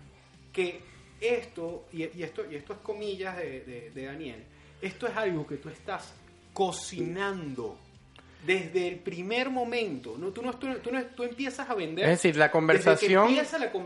[0.51, 0.81] que
[1.21, 4.43] esto, y, esto, y esto es comillas de, Daniel,
[4.81, 6.13] esto es algo que tú estás
[6.53, 7.77] cocinando
[8.45, 10.15] desde el primer momento.
[10.17, 10.31] ¿no?
[10.31, 10.67] Tú, no, tú,
[11.15, 12.05] tú, empiezas a vender.
[12.05, 13.29] Es decir, la conversación,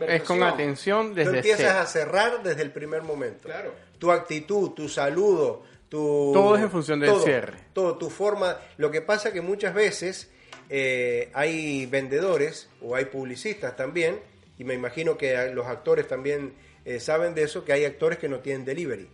[0.08, 3.48] es con atención desde Tú empiezas a cerrar desde el primer momento.
[3.48, 3.74] Claro.
[4.00, 5.64] Tu actitud, tu saludo,
[5.96, 6.32] tu...
[6.34, 7.58] Todo es en función del cierre.
[7.72, 8.58] Todo, tu forma...
[8.76, 10.30] Lo que pasa que muchas veces
[10.70, 14.20] eh, hay vendedores o hay publicistas también
[14.58, 16.54] y me imagino que los actores también
[16.84, 19.08] eh, saben de eso, que hay actores que no tienen delivery.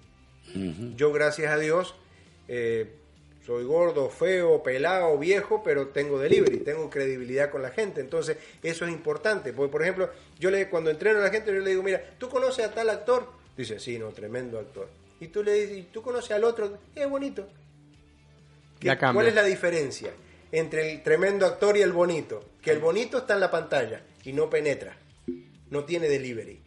[0.96, 1.96] Yo, gracias a Dios,
[2.48, 2.92] eh,
[3.46, 8.02] soy gordo, feo, pelado, viejo, pero tengo delivery, tengo credibilidad con la gente.
[8.02, 9.54] Entonces, eso es importante.
[9.54, 12.28] Porque, por ejemplo, yo le, cuando entreno a la gente, yo le digo, mira, ¿tú
[12.28, 13.28] conoces a tal actor?
[13.56, 15.01] Dice, sí, no, tremendo actor.
[15.22, 16.80] Y tú le dices, ¿tú conoces al otro?
[16.96, 17.48] Es bonito.
[19.14, 20.12] ¿Cuál es la diferencia
[20.52, 22.44] entre el tremendo actor y el bonito?
[22.60, 24.98] Que el bonito está en la pantalla y no penetra,
[25.70, 26.60] no tiene delivery.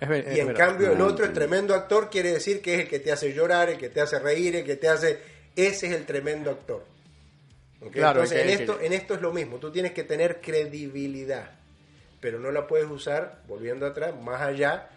[0.00, 3.12] y en cambio el otro, el tremendo actor, quiere decir que es el que te
[3.12, 5.20] hace llorar, el que te hace reír, el que te hace...
[5.54, 6.82] Ese es el tremendo actor.
[7.82, 11.50] Entonces en, esto, en esto es lo mismo, tú tienes que tener credibilidad,
[12.20, 14.88] pero no la puedes usar, volviendo atrás, más allá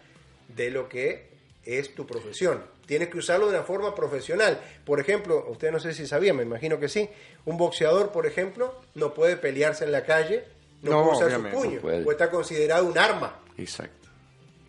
[0.48, 1.29] de lo que
[1.64, 2.62] es tu profesión.
[2.86, 4.60] Tienes que usarlo de una forma profesional.
[4.84, 7.08] Por ejemplo, usted no sé si sabía, me imagino que sí,
[7.44, 10.44] un boxeador, por ejemplo, no puede pelearse en la calle,
[10.82, 13.38] no, puede usar su puño, o está considerado un arma.
[13.58, 14.08] Exacto.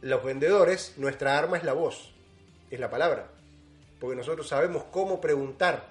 [0.01, 2.11] Los vendedores, nuestra arma es la voz,
[2.69, 3.27] es la palabra,
[3.99, 5.87] porque nosotros sabemos cómo preguntar,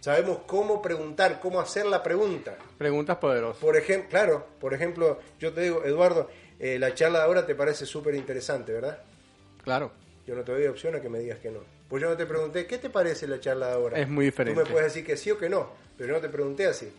[0.00, 2.56] sabemos cómo preguntar, cómo hacer la pregunta.
[2.78, 3.60] Preguntas poderosas.
[3.60, 7.54] Por ejemplo, claro, por ejemplo, yo te digo, Eduardo, eh, la charla de ahora te
[7.54, 8.98] parece súper interesante, ¿verdad?
[9.62, 9.92] Claro.
[10.26, 11.60] Yo no te doy opción a que me digas que no.
[11.88, 13.98] Pues yo no te pregunté, ¿qué te parece la charla de ahora?
[13.98, 14.60] Es muy diferente.
[14.60, 16.92] Tú me puedes decir que sí o que no, pero yo no te pregunté así.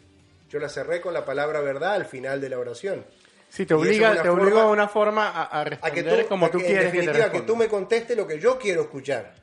[0.50, 3.04] Yo la cerré con la palabra verdad al final de la oración.
[3.50, 7.08] Sí, te obliga, te obliga de una forma a, responder que como tú quieres que
[7.08, 9.34] te que tú me contestes lo que yo quiero escuchar.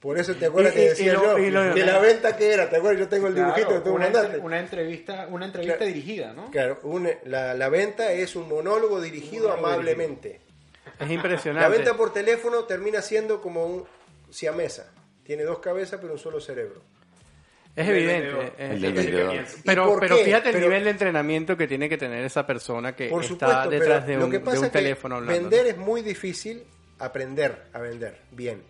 [0.00, 3.00] Por eso te acuerdas que decía yo de la venta que era, ¿te acuerdas?
[3.00, 4.38] Yo tengo el dibujito que tú una mandaste.
[4.38, 6.50] una entrevista, una entrevista dirigida, ¿no?
[6.50, 6.78] Claro,
[7.24, 10.40] la, la, venta es un monólogo dirigido amablemente.
[10.98, 11.68] Es impresionante.
[11.68, 13.84] La venta por teléfono termina siendo como un
[14.30, 14.92] siamesa.
[15.24, 16.82] Tiene dos cabezas pero un solo cerebro.
[17.76, 18.52] Es evidente.
[19.66, 23.68] Pero, pero fíjate el nivel de entrenamiento que tiene que tener esa persona que está
[23.68, 26.64] detrás de un, de teléfono Vender es muy difícil,
[26.98, 28.62] aprender a vender bien.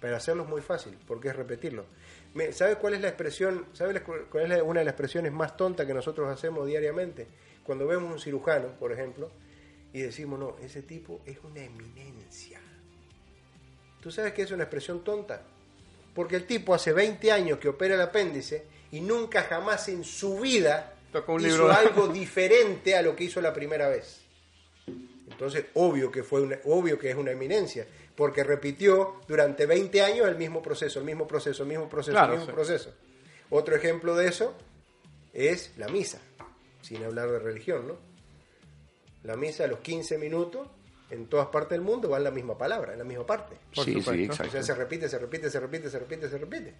[0.00, 1.86] Pero hacerlo es muy fácil, porque es repetirlo.
[2.52, 3.66] ¿Sabes cuál es la expresión?
[3.72, 7.28] ¿Sabes cuál es una de las expresiones más tontas que nosotros hacemos diariamente?
[7.62, 9.30] Cuando vemos un cirujano, por ejemplo,
[9.92, 12.60] y decimos, no, ese tipo es una eminencia.
[14.00, 15.42] ¿Tú sabes que es una expresión tonta?
[16.14, 20.38] Porque el tipo hace 20 años que opera el apéndice y nunca jamás en su
[20.40, 20.94] vida
[21.40, 24.22] hizo algo diferente a lo que hizo la primera vez.
[25.30, 30.26] Entonces, obvio que, fue una, obvio que es una eminencia, porque repitió durante 20 años
[30.26, 32.92] el mismo proceso, el mismo proceso, el mismo proceso, el mismo proceso.
[33.50, 34.54] Otro ejemplo de eso
[35.32, 36.18] es la misa,
[36.82, 38.07] sin hablar de religión, ¿no?
[39.28, 40.66] La misa a los 15 minutos,
[41.10, 43.56] en todas partes del mundo, va en la misma palabra, en la misma parte.
[43.72, 44.48] sí, sí, exacto.
[44.48, 46.74] O sea, se repite, se repite, se repite, se repite, se repite.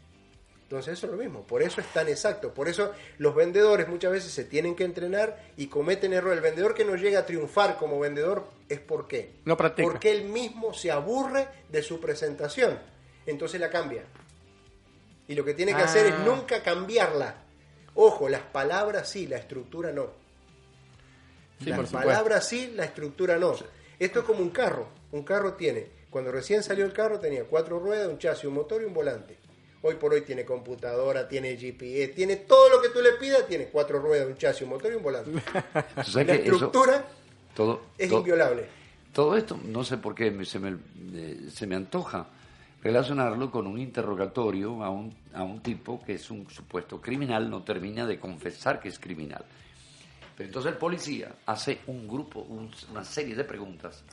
[0.62, 4.12] Entonces eso es lo mismo, por eso es tan exacto, por eso los vendedores muchas
[4.12, 6.38] veces se tienen que entrenar y cometen errores.
[6.38, 9.34] El vendedor que no llega a triunfar como vendedor es por qué.
[9.44, 9.86] No practica.
[9.86, 12.78] Porque él mismo se aburre de su presentación,
[13.26, 14.04] entonces la cambia.
[15.26, 16.22] Y lo que tiene que hacer es ah.
[16.24, 17.34] nunca cambiarla.
[17.94, 20.27] Ojo, las palabras sí, la estructura no.
[21.64, 23.54] La palabra sí, la estructura no.
[23.98, 24.86] Esto es como un carro.
[25.10, 28.82] Un carro tiene, cuando recién salió el carro tenía cuatro ruedas, un chasis, un motor
[28.82, 29.36] y un volante.
[29.82, 33.66] Hoy por hoy tiene computadora, tiene GPS, tiene todo lo que tú le pidas, tiene
[33.66, 35.30] cuatro ruedas, un chasis, un motor y un volante.
[36.24, 37.04] la estructura
[37.54, 38.66] todo, es inviolable.
[39.12, 40.76] Todo esto, no sé por qué, se me,
[41.14, 42.26] eh, se me antoja
[42.82, 47.62] relacionarlo con un interrogatorio a un, a un tipo que es un supuesto criminal, no
[47.62, 49.44] termina de confesar que es criminal.
[50.38, 54.04] Pero entonces el policía hace un grupo, una serie de preguntas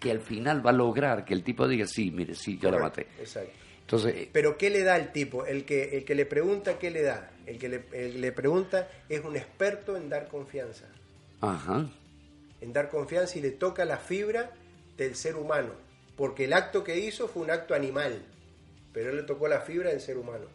[0.00, 2.80] que al final va a lograr que el tipo diga, sí, mire, sí, yo la
[2.80, 3.02] maté.
[3.20, 3.52] Exacto.
[3.82, 5.46] Entonces, eh, Pero ¿qué le da el tipo?
[5.46, 7.30] El que, el que le pregunta, ¿qué le da?
[7.46, 10.86] El que le, le pregunta es un experto en dar confianza.
[11.40, 11.88] Ajá.
[12.60, 14.50] En dar confianza y le toca la fibra
[14.96, 15.70] del ser humano.
[16.16, 18.24] Porque el acto que hizo fue un acto animal,
[18.92, 20.46] pero él le tocó la fibra del ser humano.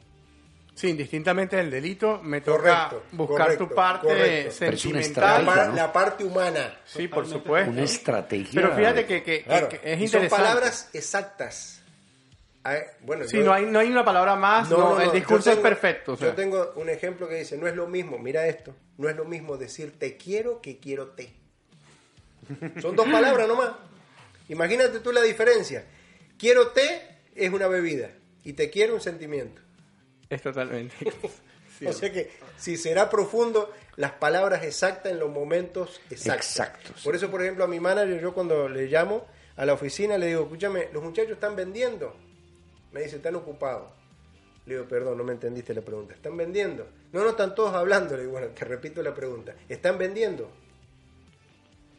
[0.76, 5.46] Sí, indistintamente del delito, me toca buscar tu parte sentimental.
[5.76, 6.80] La, parte humana.
[6.86, 7.72] Sí, por supuesto.
[7.72, 8.62] Una estrategia.
[8.62, 10.30] Pero fíjate que, que, es interesante.
[10.30, 11.84] Son palabras exactas.
[13.02, 16.18] Bueno, sí, no, hay, no hay una palabra más, no, el discurso es perfecto.
[16.18, 19.26] Yo tengo un ejemplo que dice, no es lo mismo, mira esto, no es lo
[19.26, 21.34] mismo decir te quiero que quiero te.
[22.82, 23.72] Son dos palabras nomás.
[24.48, 25.84] Imagínate tú la diferencia.
[26.38, 28.12] Quiero té es una bebida
[28.44, 29.62] y te quiero un sentimiento.
[30.34, 30.96] Es totalmente.
[31.88, 37.04] o sea que si será profundo, las palabras exactas en los momentos exactos.
[37.04, 39.26] Por eso, por ejemplo, a mi manager, yo cuando le llamo
[39.56, 42.16] a la oficina, le digo, escúchame, los muchachos están vendiendo.
[42.92, 43.90] Me dice, están ocupados.
[44.66, 46.14] Le digo, perdón, no me entendiste la pregunta.
[46.14, 46.88] ¿Están vendiendo?
[47.12, 48.16] No, no, están todos hablando.
[48.16, 49.54] Le digo, bueno, te repito la pregunta.
[49.68, 50.50] ¿Están vendiendo?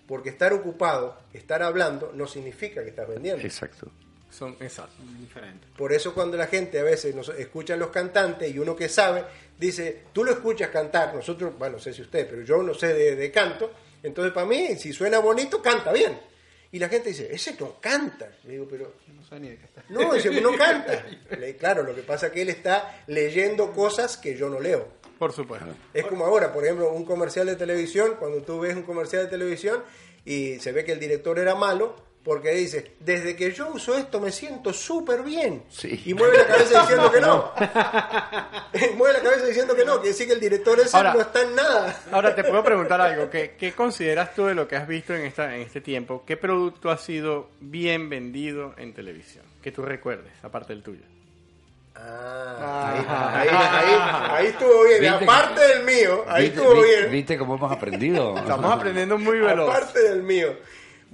[0.06, 3.42] porque estar ocupado, estar hablando, no significa que estás vendiendo.
[3.42, 3.90] Exacto.
[4.34, 5.70] Son exacto, diferentes.
[5.76, 8.88] Por eso cuando la gente a veces nos escucha a los cantantes y uno que
[8.88, 9.24] sabe
[9.56, 12.92] dice, tú lo escuchas cantar, nosotros, bueno, no sé si usted, pero yo no sé
[13.14, 13.70] de, canto,
[14.02, 16.18] entonces para mí, si suena bonito, canta bien.
[16.72, 18.28] Y la gente dice, ese no canta.
[18.42, 18.94] Le digo, pero...
[19.14, 19.84] No sé ni de qué está.
[19.88, 21.04] No, dice, no canta.
[21.56, 24.88] claro, lo que pasa es que él está leyendo cosas que yo no leo.
[25.16, 25.68] Por supuesto.
[25.92, 29.28] Es como ahora, por ejemplo, un comercial de televisión, cuando tú ves un comercial de
[29.30, 29.84] televisión
[30.24, 31.94] y se ve que el director era malo,
[32.24, 35.62] porque dice, desde que yo uso esto me siento súper bien.
[36.06, 37.52] Y mueve la cabeza diciendo que no.
[38.96, 41.54] mueve la cabeza diciendo que no, que decir que el director ese no está en
[41.54, 42.00] nada.
[42.10, 45.26] ahora te puedo preguntar algo, ¿qué, ¿qué, consideras tú de lo que has visto en,
[45.26, 46.24] esta, en este tiempo?
[46.26, 49.44] ¿Qué producto ha sido bien vendido en televisión?
[49.62, 51.02] Que tú recuerdes, aparte del tuyo.
[51.96, 55.06] Ah, ahí, ahí, ahí, estuvo bien.
[55.12, 57.10] Aparte del mío, ahí estuvo bien.
[57.10, 58.36] ¿Viste cómo hemos aprendido?
[58.36, 59.68] Estamos aprendiendo muy veloz.
[59.68, 60.56] Aparte del mío.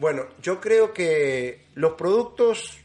[0.00, 2.78] Bueno, yo creo que los productos,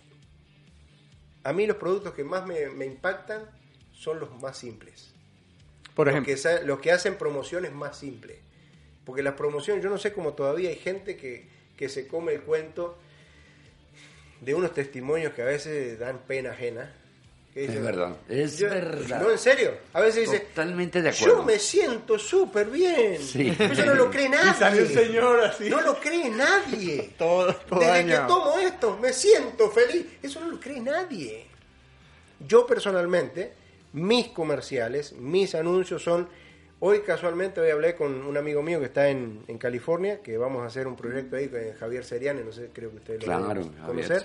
[1.45, 3.49] a mí los productos que más me, impactan
[3.93, 5.13] son los más simples.
[5.95, 6.34] Por ejemplo.
[6.34, 8.39] Los que, los que hacen promociones más simples.
[9.05, 11.47] Porque las promociones, yo no sé cómo todavía hay gente que,
[11.78, 12.97] que se come el cuento
[14.41, 16.93] de unos testimonios que a veces dan pena ajena
[17.56, 19.22] es verdad, es verdad.
[19.22, 19.72] No, en serio.
[19.93, 20.39] A veces dice.
[20.41, 21.38] Totalmente de acuerdo.
[21.38, 23.18] Yo me siento súper bien.
[23.22, 23.56] Sí.
[23.58, 24.28] Eso no lo cree
[24.60, 24.86] nadie.
[24.88, 25.70] señor así.
[25.70, 27.14] No lo cree nadie.
[27.18, 30.06] todo, Desde que tomo esto, me siento feliz.
[30.22, 31.45] Eso no lo cree nadie.
[32.45, 33.53] Yo personalmente,
[33.93, 36.28] mis comerciales, mis anuncios son.
[36.82, 40.62] Hoy casualmente hoy hablé con un amigo mío que está en, en California, que vamos
[40.62, 43.72] a hacer un proyecto ahí con Javier Seriani, no sé, creo que ustedes lo claro,
[43.86, 44.24] conocer,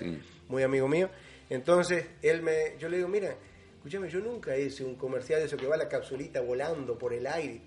[0.49, 1.09] muy amigo mío.
[1.51, 3.35] Entonces, él me, yo le digo, mira,
[3.75, 7.27] escúchame, yo nunca hice un comercial de eso que va la capsulita volando por el
[7.27, 7.59] aire.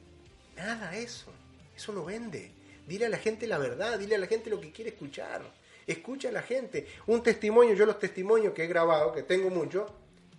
[0.56, 1.30] Nada eso.
[1.76, 2.50] Eso no vende.
[2.86, 5.42] Dile a la gente la verdad, dile a la gente lo que quiere escuchar.
[5.86, 6.86] Escucha a la gente.
[7.08, 9.86] Un testimonio, yo los testimonios que he grabado, que tengo mucho,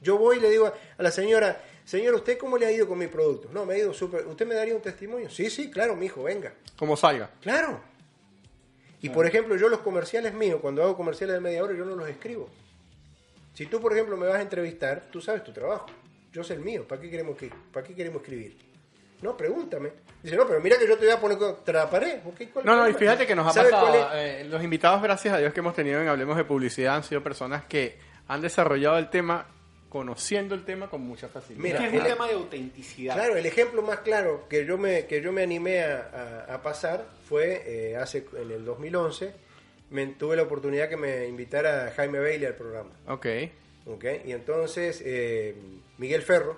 [0.02, 0.66] yo voy y le digo
[0.98, 3.50] a la señora, señora, ¿usted cómo le ha ido con mi producto?
[3.54, 4.26] No, me ha ido súper.
[4.26, 5.30] ¿Usted me daría un testimonio?
[5.30, 6.52] Sí, sí, claro, mi hijo, venga.
[6.80, 7.30] Como salga.
[7.42, 7.80] Claro.
[9.04, 11.96] Y por ejemplo, yo los comerciales míos, cuando hago comerciales de media hora, yo no
[11.96, 12.50] los escribo.
[13.56, 15.88] Si tú, por ejemplo, me vas a entrevistar, tú sabes tu trabajo.
[16.34, 16.86] Yo sé el mío.
[16.86, 18.58] ¿Para qué queremos, que, para qué queremos escribir?
[19.22, 19.92] No, pregúntame.
[20.22, 22.20] Dice, no, pero mira que yo te voy a poner contra la pared.
[22.66, 24.12] no, no, y fíjate que nos ha pasado.
[24.14, 27.24] Eh, los invitados, gracias a Dios, que hemos tenido en Hablemos de Publicidad han sido
[27.24, 27.98] personas que
[28.28, 29.48] han desarrollado el tema
[29.88, 31.64] conociendo el tema con mucha facilidad.
[31.64, 33.16] Mira, es un tema de autenticidad.
[33.16, 37.64] Claro, el ejemplo más claro que yo me, que yo me animé a, pasar fue
[37.66, 39.46] eh, hace en el 2011
[39.90, 42.92] me, tuve la oportunidad que me invitara Jaime Bailey al programa.
[43.08, 43.28] Ok.
[43.88, 45.56] Ok, y entonces eh,
[46.00, 46.58] Miguel Ferro,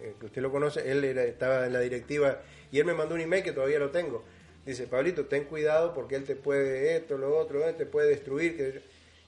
[0.00, 3.20] eh, que usted lo conoce, él estaba en la directiva y él me mandó un
[3.20, 4.24] email que todavía lo tengo.
[4.64, 8.82] Dice, Pablito, ten cuidado porque él te puede esto, lo otro, te puede destruir.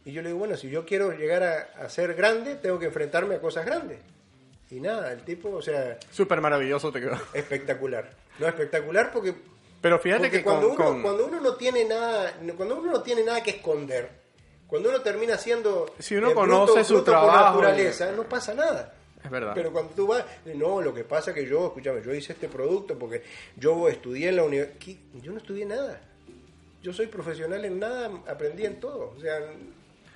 [0.04, 2.86] Y yo le digo, bueno, si yo quiero llegar a, a ser grande, tengo que
[2.86, 3.98] enfrentarme a cosas grandes.
[4.70, 5.98] Y nada, el tipo, o sea...
[6.10, 7.18] Súper maravilloso te quedó.
[7.34, 8.10] Espectacular.
[8.38, 9.34] No, espectacular porque
[9.80, 13.42] pero fíjate que cuando, uno, cuando uno no tiene nada, cuando uno no tiene nada
[13.42, 14.10] que esconder,
[14.66, 18.94] cuando uno termina siendo si uno conoce su trabajo, naturaleza, no pasa nada.
[19.22, 19.52] Es verdad.
[19.54, 20.24] Pero cuando tú vas,
[20.54, 23.22] no, lo que pasa es que yo, escúchame, yo hice este producto porque
[23.56, 24.98] yo estudié en la universidad.
[25.20, 26.00] Yo no estudié nada.
[26.82, 29.12] Yo soy profesional en nada, aprendí en todo.
[29.16, 29.38] O sea,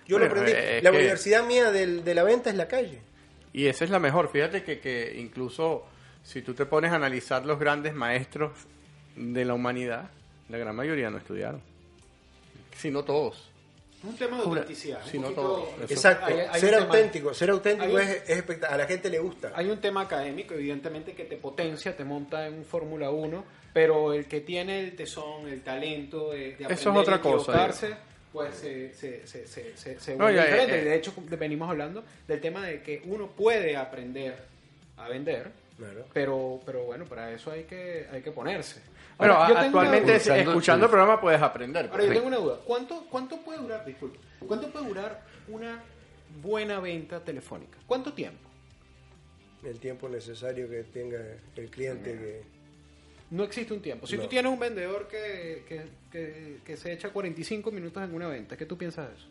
[0.06, 0.52] yo lo aprendí.
[0.82, 3.00] La universidad mía de la venta es la calle.
[3.52, 4.30] Y esa es la mejor.
[4.30, 5.84] Fíjate que, que incluso
[6.22, 8.52] si tú te pones a analizar los grandes maestros
[9.16, 10.10] de la humanidad,
[10.48, 11.60] la gran mayoría no estudiaron.
[12.76, 13.50] Si no todos.
[14.02, 15.00] Un tema de autenticidad.
[15.06, 15.68] Si no todos.
[15.88, 16.26] Exacto.
[16.58, 17.32] ser auténtico.
[17.32, 19.52] Ser auténtico es, es A la gente le gusta.
[19.54, 24.26] Hay un tema académico, evidentemente, que te potencia, te monta en Fórmula 1, pero el
[24.26, 27.70] que tiene el tesón, el talento de, aprender Eso es otra cosa.
[28.30, 30.80] pues se, se, se, se, diferente.
[30.80, 34.36] Eh, de hecho, venimos hablando del tema de que uno puede aprender
[34.98, 35.50] a vender,
[36.12, 38.80] pero, pero bueno, para eso hay que, hay que ponerse.
[39.18, 41.88] Actualmente escuchando el programa puedes aprender.
[41.90, 42.60] Ahora, yo tengo una duda.
[42.64, 45.82] ¿Cuánto, ¿Cuánto puede durar, disculpe, cuánto puede durar una
[46.42, 47.78] buena venta telefónica?
[47.86, 48.48] ¿Cuánto tiempo?
[49.64, 51.18] El tiempo necesario que tenga
[51.56, 52.42] el cliente que...
[53.30, 54.06] No existe un tiempo.
[54.06, 55.64] Si tú tienes un vendedor que,
[56.12, 59.26] que, que, se echa 45 minutos en una venta, ¿qué tú piensas de eso?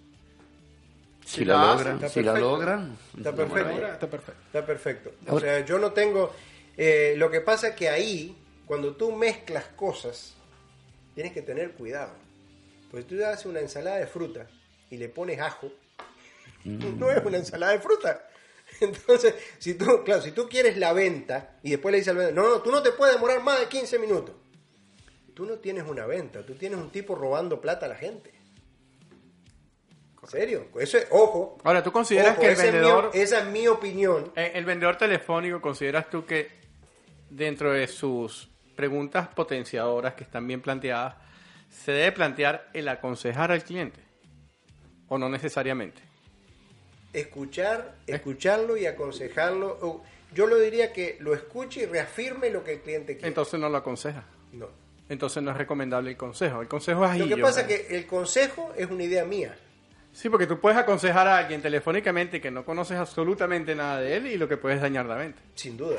[1.25, 2.97] Si, la, logran, si la logran.
[3.17, 3.87] Está perfecto.
[3.87, 4.41] Está perfecto.
[4.45, 5.11] Está perfecto.
[5.27, 6.33] O sea, yo no tengo...
[6.75, 10.33] Eh, lo que pasa es que ahí cuando tú mezclas cosas,
[11.13, 12.13] tienes que tener cuidado.
[12.89, 14.47] Porque tú haces una ensalada de fruta
[14.89, 15.71] y le pones ajo,
[16.63, 16.99] mm.
[16.99, 18.29] no es una ensalada de fruta.
[18.79, 22.43] Entonces, si tú, claro, si tú quieres la venta y después le dices al vendedor,
[22.43, 24.35] no, no, tú no te puedes demorar más de 15 minutos.
[25.33, 28.31] tú no tienes una venta, tú tienes un tipo robando plata a la gente.
[30.23, 30.67] ¿En serio?
[30.79, 31.57] Eso es, ojo.
[31.63, 33.11] Ahora, ¿tú consideras ojo, que el esa es mi- vendedor...
[33.13, 34.31] esa es mi opinión.
[34.35, 36.49] Eh, El vendedor telefónico, ¿consideras tú que
[37.29, 41.15] dentro de sus preguntas potenciadoras que están bien planteadas,
[41.69, 43.99] se debe plantear el aconsejar al cliente?
[45.09, 46.01] ¿O no necesariamente?
[47.11, 50.01] Escuchar, escucharlo y aconsejarlo.
[50.33, 53.27] Yo lo diría que lo escuche y reafirme lo que el cliente quiere.
[53.27, 54.23] Entonces no lo aconseja.
[54.53, 54.67] no.
[55.09, 56.61] Entonces no es recomendable el consejo.
[56.61, 59.53] El consejo es Lo que pasa es que el consejo es una idea mía.
[60.13, 64.27] Sí, porque tú puedes aconsejar a alguien telefónicamente que no conoces absolutamente nada de él
[64.27, 65.41] y lo que puedes dañar la venta.
[65.55, 65.97] Sin duda.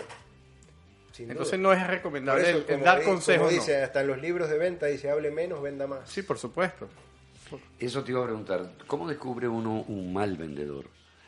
[1.12, 1.62] Sin Entonces duda.
[1.62, 3.38] no es recomendable eso, el, el como dar consejos.
[3.48, 3.56] como no.
[3.60, 6.08] dice, hasta en los libros de venta dice, hable menos, venda más.
[6.08, 6.88] Sí, por supuesto.
[7.78, 10.86] Eso te iba a preguntar, ¿cómo descubre uno un mal vendedor?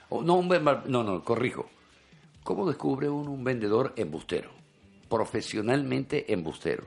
[0.09, 1.68] O, no, un mal- no, no, corrijo.
[2.45, 4.51] ¿Cómo descubre uno un vendedor embustero?
[5.09, 6.84] Profesionalmente embustero.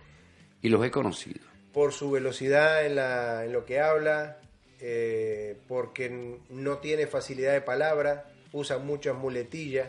[0.62, 1.42] Y los he conocido.
[1.74, 4.38] Por su velocidad en, la, en lo que habla,
[4.82, 9.88] eh, porque no tiene facilidad de palabra, usa muchas muletillas.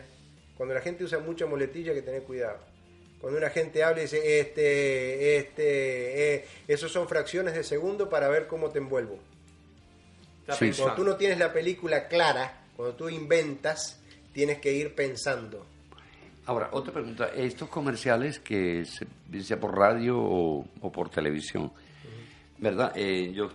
[0.57, 2.59] Cuando la gente usa muchas muletillas hay que tener cuidado.
[3.19, 8.27] Cuando una gente habla y dice, este, este, eh, esos son fracciones de segundo para
[8.29, 9.19] ver cómo te envuelvo.
[10.57, 10.71] Sí.
[10.77, 14.01] Cuando tú no tienes la película clara, cuando tú inventas,
[14.33, 15.65] tienes que ir pensando.
[16.47, 17.29] Ahora, otra pregunta.
[17.35, 19.05] Estos comerciales que se
[19.43, 21.71] sea por radio o, o por televisión,
[22.61, 22.93] ¿verdad?
[22.95, 23.49] Eh, yo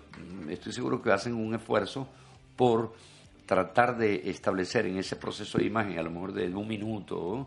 [0.50, 2.06] estoy seguro que hacen un esfuerzo
[2.56, 2.92] por
[3.46, 7.46] tratar de establecer en ese proceso de imagen, a lo mejor de un minuto,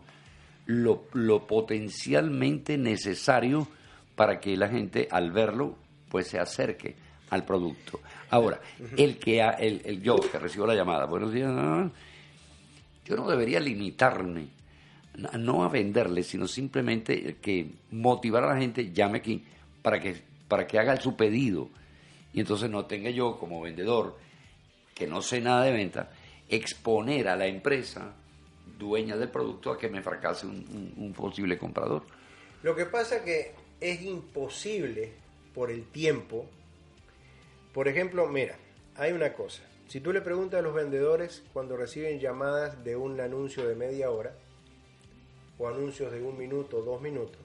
[0.66, 3.68] lo, lo potencialmente necesario
[4.16, 5.76] para que la gente al verlo
[6.08, 6.96] pues se acerque
[7.30, 8.00] al producto.
[8.30, 8.60] Ahora,
[8.96, 11.88] el que ha- el, el yo que recibo la llamada, buenos días, ah,
[13.04, 14.48] yo no debería limitarme
[15.38, 19.44] no a venderle, sino simplemente que motivar a la gente, llame aquí,
[19.82, 21.70] para que, para que haga su pedido.
[22.34, 24.18] Y entonces no tenga yo como vendedor,
[24.94, 26.10] que no sé nada de venta,
[26.48, 28.12] exponer a la empresa
[28.78, 32.02] dueña del producto a que me fracase un, posible comprador.
[32.64, 35.12] Lo que pasa que es imposible
[35.54, 36.46] por el tiempo.
[37.72, 38.56] Por ejemplo, mira,
[38.96, 39.62] hay una cosa.
[39.86, 44.10] Si tú le preguntas a los vendedores cuando reciben llamadas de un anuncio de media
[44.10, 44.34] hora
[45.58, 47.40] o anuncios de un minuto, dos minutos,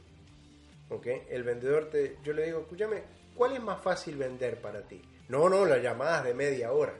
[0.90, 1.08] ¿ok?
[1.30, 3.04] El vendedor te, yo le digo, escúchame,
[3.36, 5.02] ¿cuál es más fácil vender para ti?
[5.28, 6.94] No, no, las llamadas de media hora.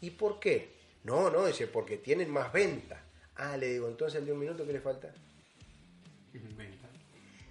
[0.00, 0.70] ¿Y por qué?
[1.04, 3.02] No, no, dice, porque tienen más venta.
[3.36, 5.12] Ah, le digo, entonces el de un minuto, ¿qué le falta?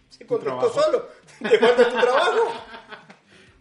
[0.09, 1.09] Sí, contestó solo.
[1.39, 2.53] Te falta tu trabajo.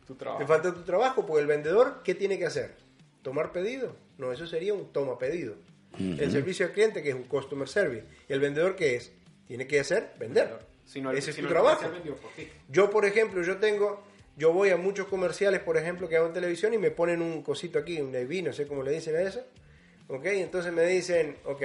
[0.07, 0.39] Tu trabajo.
[0.39, 2.77] Te falta tu trabajo, porque el vendedor, ¿qué tiene que hacer?
[3.23, 3.97] ¿Tomar pedido?
[4.19, 5.55] No, eso sería un toma pedido.
[5.99, 8.05] El servicio al cliente, que es un customer service.
[8.29, 9.13] ¿Y el vendedor qué es?
[9.47, 10.59] Tiene que hacer vender.
[10.87, 11.83] Si no, el- Ese es si tu trabajo.
[11.83, 12.49] por ti.
[12.69, 14.03] Yo, por ejemplo, yo tengo,
[14.37, 17.43] yo voy a muchos comerciales, por ejemplo, que hago en televisión y me ponen un
[17.43, 19.43] cosito aquí, un IV, no sé cómo le dicen a eso.
[20.09, 20.25] ¿Ok?
[20.27, 21.63] Entonces me dicen, ok,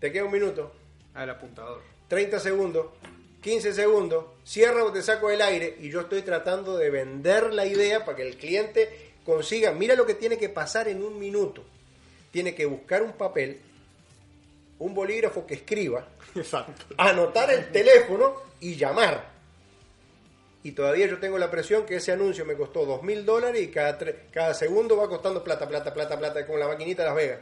[0.00, 0.72] te queda un minuto,
[1.14, 1.82] Al apuntador.
[2.08, 2.86] 30 segundos,
[3.42, 7.66] 15 segundos, cierra o te saco del aire y yo estoy tratando de vender la
[7.66, 8.88] idea para que el cliente
[9.26, 11.62] consiga, mira lo que tiene que pasar en un minuto.
[12.30, 13.60] Tiene que buscar un papel,
[14.82, 16.04] un bolígrafo que escriba,
[16.34, 16.94] Exacto.
[16.98, 19.30] anotar el teléfono y llamar.
[20.64, 23.68] Y todavía yo tengo la presión que ese anuncio me costó dos mil dólares y
[23.68, 23.98] cada,
[24.30, 27.40] cada segundo va costando plata, plata, plata, plata, como la maquinita de Las Vegas.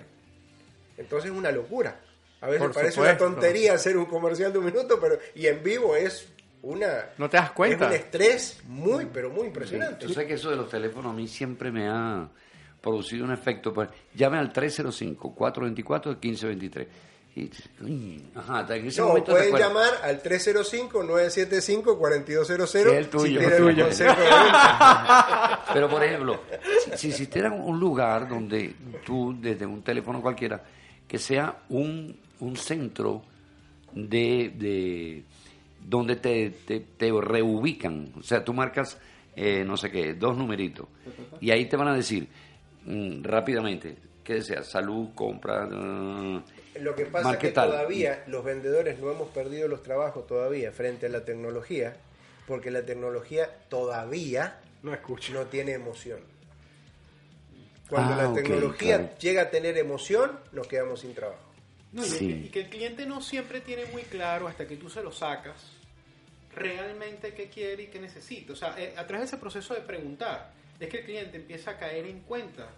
[0.97, 2.01] Entonces es una locura.
[2.43, 3.27] A veces Por parece supuesto.
[3.27, 6.29] una tontería hacer un comercial de un minuto, pero y en vivo es
[6.63, 7.11] una...
[7.19, 7.87] No te das cuenta.
[7.87, 10.07] Es un estrés muy, pero muy impresionante.
[10.07, 12.29] Tú sabes que eso de los teléfonos a mí siempre me ha
[12.81, 13.73] producido un efecto.
[13.75, 16.87] Pues, llame al 305-424-1523.
[18.35, 22.67] Ajá, en ese No, pueden llamar al 305-975-4200.
[22.67, 23.41] Sí, el tuyo.
[23.41, 23.87] si El tuyo.
[25.73, 26.41] Pero, por ejemplo,
[26.85, 28.75] si, si existiera un lugar donde
[29.05, 30.63] tú, desde un teléfono cualquiera,
[31.07, 33.23] que sea un, un centro
[33.93, 35.25] de, de
[35.85, 38.99] donde te, te, te reubican, o sea, tú marcas,
[39.35, 40.87] eh, no sé qué, dos numeritos,
[41.41, 42.29] y ahí te van a decir
[42.85, 44.69] mm, rápidamente, ¿qué deseas?
[44.69, 46.43] Salud, compra, ah,
[46.81, 51.07] Lo que pasa es que todavía los vendedores no hemos perdido los trabajos todavía frente
[51.07, 51.97] a la tecnología,
[52.47, 55.33] porque la tecnología todavía No escucho.
[55.35, 56.21] no tiene emoción.
[57.89, 59.19] Cuando Ah, la tecnología claro.
[59.19, 61.43] llega a tener emoción, nos quedamos sin trabajo.
[61.93, 62.19] No, y, Sí.
[62.29, 65.11] que, y que el cliente no siempre tiene muy claro hasta que tú se lo
[65.11, 65.73] sacas
[66.55, 68.53] realmente qué quiere y qué necesita.
[68.53, 71.73] O sea, eh, a través de ese proceso de preguntar, es que el cliente empieza
[71.73, 72.69] a caer en cuenta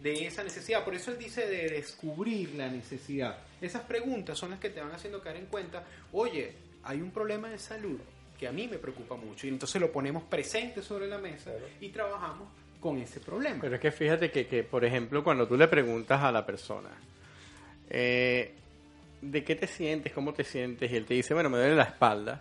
[0.00, 0.84] de esa necesidad.
[0.84, 3.38] Por eso él dice de descubrir la necesidad.
[3.60, 6.52] Esas preguntas son las que te van haciendo caer en cuenta, oye,
[6.84, 7.98] hay un problema de salud
[8.38, 9.46] que a mí me preocupa mucho.
[9.46, 12.48] Y entonces lo ponemos presente sobre la mesa y trabajamos
[12.80, 13.60] con ese problema.
[13.60, 16.90] Pero es que fíjate que, que, por ejemplo, cuando tú le preguntas a la persona,
[17.90, 18.54] eh,
[19.20, 20.12] ¿de qué te sientes?
[20.12, 20.90] ¿Cómo te sientes?
[20.90, 22.40] Y él te dice, bueno, me duele la espalda.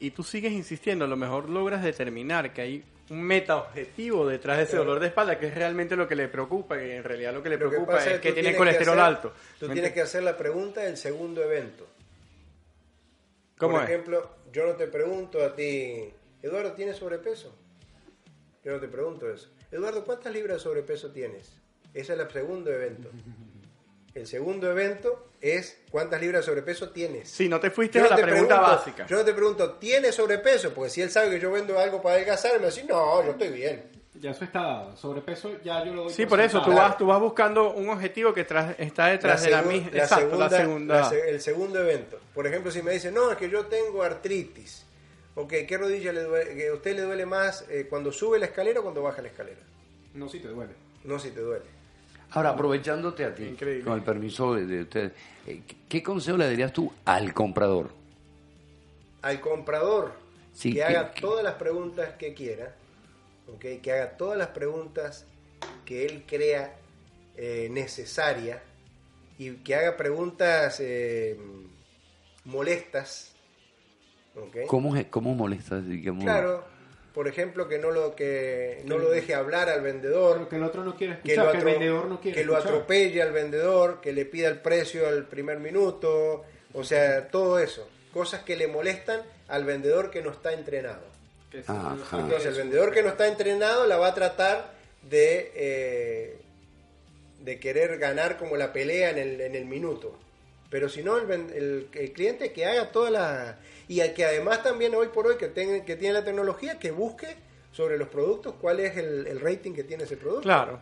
[0.00, 4.56] Y tú sigues insistiendo, a lo mejor logras determinar que hay un meta objetivo detrás
[4.58, 7.32] de ese dolor de espalda, que es realmente lo que le preocupa, y en realidad
[7.32, 9.32] lo que le Lo que preocupa es que tiene colesterol hacer- alto.
[9.60, 11.86] Tú ¿Me tienes que hacer la pregunta del segundo evento.
[13.58, 13.90] ¿Cómo Por es?
[13.90, 16.10] ejemplo, yo no te pregunto a ti,
[16.42, 17.54] Eduardo, ¿tienes sobrepeso?
[18.64, 19.48] Yo no te pregunto eso.
[19.70, 21.52] Eduardo, ¿cuántas libras de sobrepeso tienes?
[21.94, 23.08] Ese es el segundo evento.
[24.16, 27.28] El segundo evento es ¿cuántas libras de sobrepeso tienes?
[27.28, 29.06] Sí, no te fuiste Yo a la pregunta pregunto- básica.
[29.06, 30.72] Yo no te pregunto, ¿tienes sobrepeso?
[30.72, 33.22] Porque si él sabe que yo vendo algo para adelgazar, me va a decir, no,
[33.22, 33.84] yo estoy bien.
[34.18, 34.96] Ya eso está dado.
[34.96, 37.90] Sobrepeso ya yo lo doy Sí, por por eso, tú vas, tú vas buscando un
[37.90, 39.90] objetivo que tras- está detrás de la misma.
[39.92, 40.94] Exacto, la segunda.
[41.02, 42.18] la se- el segundo evento.
[42.34, 44.86] Por ejemplo, si me dice, no, es que yo tengo artritis.
[45.34, 46.54] Ok, ¿qué rodilla le duele?
[46.54, 49.28] que ¿A usted le duele más eh, cuando sube la escalera o cuando baja la
[49.28, 49.60] escalera?
[50.14, 50.72] No, si te duele.
[51.04, 51.75] No, si te duele.
[52.30, 53.84] Ahora, aprovechándote a ti, Increíble.
[53.84, 55.12] con el permiso de, de ustedes,
[55.46, 57.90] eh, ¿qué consejo le darías tú al comprador?
[59.22, 60.12] Al comprador,
[60.52, 62.74] Sí, que que- haga que- todas las preguntas que quiera,
[63.48, 65.24] ok, que haga todas las preguntas
[65.84, 66.76] que él crea
[67.38, 68.60] eh, necesarias
[69.38, 71.38] y que haga preguntas eh,
[72.44, 73.34] molestas.
[74.34, 74.66] ok.
[74.66, 75.80] ¿Cómo, cómo molesta?
[75.80, 76.24] digamos?
[76.24, 76.64] Claro,
[77.16, 80.62] por ejemplo, que no lo que no lo deje hablar al vendedor, Pero que el
[80.64, 83.22] otro no quiere que escuchar, lo, que, atro- el vendedor no quiere que lo atropelle
[83.22, 86.44] al vendedor, que le pida el precio al primer minuto,
[86.74, 91.06] o sea, todo eso, cosas que le molestan al vendedor que no está entrenado.
[91.66, 91.96] Ajá.
[92.20, 94.74] Entonces, el vendedor que no está entrenado la va a tratar
[95.08, 96.36] de, eh,
[97.40, 100.18] de querer ganar como la pelea en el, en el minuto.
[100.70, 103.58] Pero si no, el, ven- el- el cliente que haga toda la...
[103.88, 106.90] Y al que además también hoy por hoy que, tenga- que tiene la tecnología, que
[106.90, 107.36] busque
[107.72, 110.42] sobre los productos cuál es el, el rating que tiene ese producto.
[110.42, 110.80] Claro.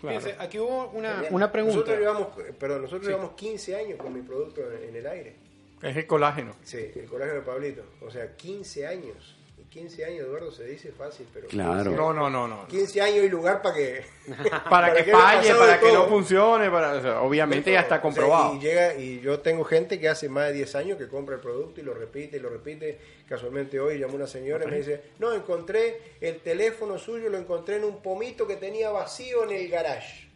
[0.00, 0.20] claro.
[0.20, 1.74] Fíjense, aquí hubo una, una pregunta.
[1.76, 2.28] Nosotros llevamos,
[2.58, 5.34] perdón, nosotros llevamos 15 años con mi producto en, en el aire.
[5.82, 6.54] Es el colágeno.
[6.62, 7.82] Sí, el colágeno de Pablito.
[8.02, 9.36] O sea, 15 años.
[9.74, 11.48] Y 15 años, Eduardo, se dice fácil, pero...
[11.48, 11.90] Claro.
[11.90, 12.68] 15 No, no, no, no.
[12.68, 14.04] 15 años y lugar para que...
[14.70, 17.98] Para, que haya falle, para que no funcione, para, o sea, obviamente ya está O
[17.98, 18.54] sea, comprobado.
[18.54, 21.40] y llega y yo tengo gente que hace más de 10 años que compra el
[21.40, 22.98] producto y lo repite y lo repite.
[23.28, 27.76] Casualmente hoy llamó una señora y me dice, no, encontré el teléfono suyo, lo encontré
[27.76, 30.28] en un pomito que tenía vacío en el garage.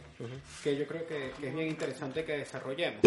[0.62, 3.00] que yo creo que, que es bien interesante que desarrollemos.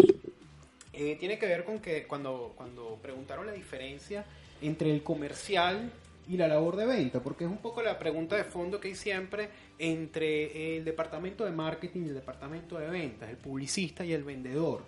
[0.92, 4.24] Eh, tiene que ver con que cuando, cuando preguntaron la diferencia
[4.60, 5.92] entre el comercial
[6.28, 8.94] y la labor de venta, porque es un poco la pregunta de fondo que hay
[8.94, 14.24] siempre entre el departamento de marketing y el departamento de ventas, el publicista y el
[14.24, 14.82] vendedor.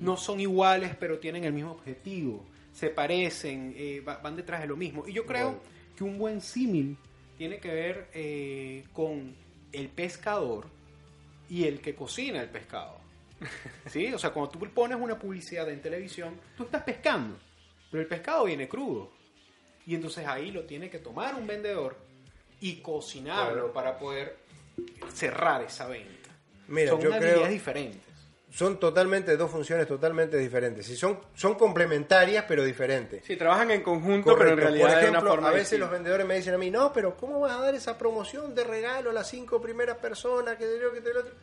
[0.00, 2.44] No son iguales, pero tienen el mismo objetivo,
[2.76, 5.08] se parecen, eh, va- van detrás de lo mismo.
[5.08, 5.62] Y yo creo Bueno.
[5.96, 6.98] que un buen símil
[7.38, 9.34] tiene que ver eh, con
[9.72, 10.66] el pescador
[11.48, 12.98] y el que cocina el pescado.
[13.86, 14.12] ¿Sí?
[14.12, 17.38] O sea, cuando tú pones una publicidad en televisión, tú estás pescando,
[17.90, 19.10] pero el pescado viene crudo.
[19.86, 21.96] Y entonces ahí lo tiene que tomar un vendedor
[22.60, 23.72] y cocinarlo Claro.
[23.72, 24.36] para poder
[25.14, 26.28] cerrar esa venta.
[26.68, 28.02] Mira, Son yo creo- diferentes.
[28.56, 30.88] Son totalmente dos funciones totalmente diferentes.
[30.88, 33.22] Y son, son complementarias, pero diferentes.
[33.22, 35.84] Sí, trabajan en conjunto, pero en realidad Por de ejemplo, una forma a veces distinta.
[35.84, 38.64] los vendedores me dicen a mí, no, pero ¿cómo vas a dar esa promoción de
[38.64, 40.56] regalo a las cinco primeras personas?
[40.56, 41.34] Que te yo, que te lo otro?".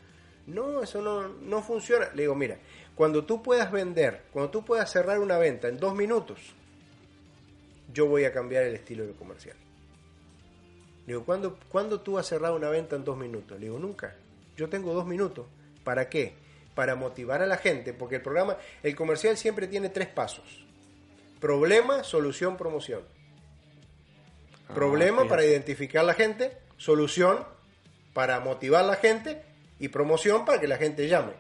[0.48, 2.10] No, eso no, no funciona.
[2.16, 2.58] Le digo, mira,
[2.96, 6.40] cuando tú puedas vender, cuando tú puedas cerrar una venta en dos minutos,
[7.94, 9.56] yo voy a cambiar el estilo de comercial.
[11.06, 13.60] Le digo, ¿cuándo, ¿cuándo tú has cerrado una venta en dos minutos?
[13.60, 14.16] Le digo, nunca.
[14.58, 15.46] Yo tengo dos minutos.
[15.84, 16.42] ¿Para qué?
[16.76, 20.66] Para motivar a la gente, porque el programa, el comercial siempre tiene tres pasos.
[21.40, 23.02] Problema, solución, promoción.
[24.68, 27.46] Ah, Problema para identificar la gente, solución
[28.14, 29.44] para motivar la gente
[29.80, 31.34] y promoción para que la gente llame.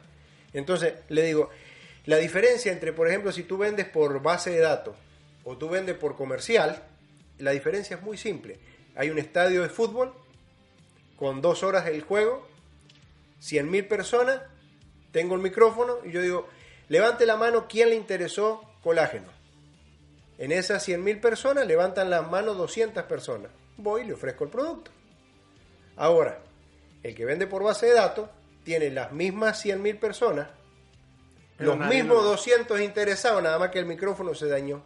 [0.53, 1.49] Entonces, le digo,
[2.05, 4.95] la diferencia entre, por ejemplo, si tú vendes por base de datos
[5.43, 6.84] o tú vendes por comercial,
[7.39, 8.59] la diferencia es muy simple.
[8.95, 10.13] Hay un estadio de fútbol
[11.15, 12.47] con dos horas del juego,
[13.41, 14.41] 100.000 personas,
[15.14, 16.49] tengo el micrófono y yo digo,
[16.89, 19.28] levante la mano quién le interesó colágeno.
[20.38, 23.51] En esas 100.000 personas levantan las manos 200 personas.
[23.78, 24.91] Voy y le ofrezco el producto.
[25.95, 26.39] Ahora,
[27.03, 28.30] el que vende por base de datos
[28.66, 30.47] tiene las mismas 100.000 personas,
[31.57, 34.84] Pero los mismos lo- 200 interesados, nada más que el micrófono se dañó.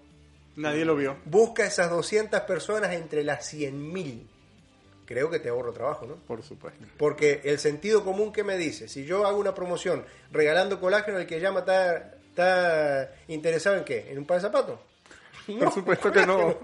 [0.58, 1.18] Nadie lo vio.
[1.26, 4.28] Busca esas 200 personas entre las 100.000.
[5.08, 6.16] Creo que te ahorro trabajo, ¿no?
[6.18, 6.86] Por supuesto.
[6.98, 11.26] Porque el sentido común que me dice, si yo hago una promoción regalando colágeno, el
[11.26, 14.12] que llama está, está interesado en qué?
[14.12, 14.80] ¿En un par de zapatos?
[15.60, 16.58] Por supuesto que no.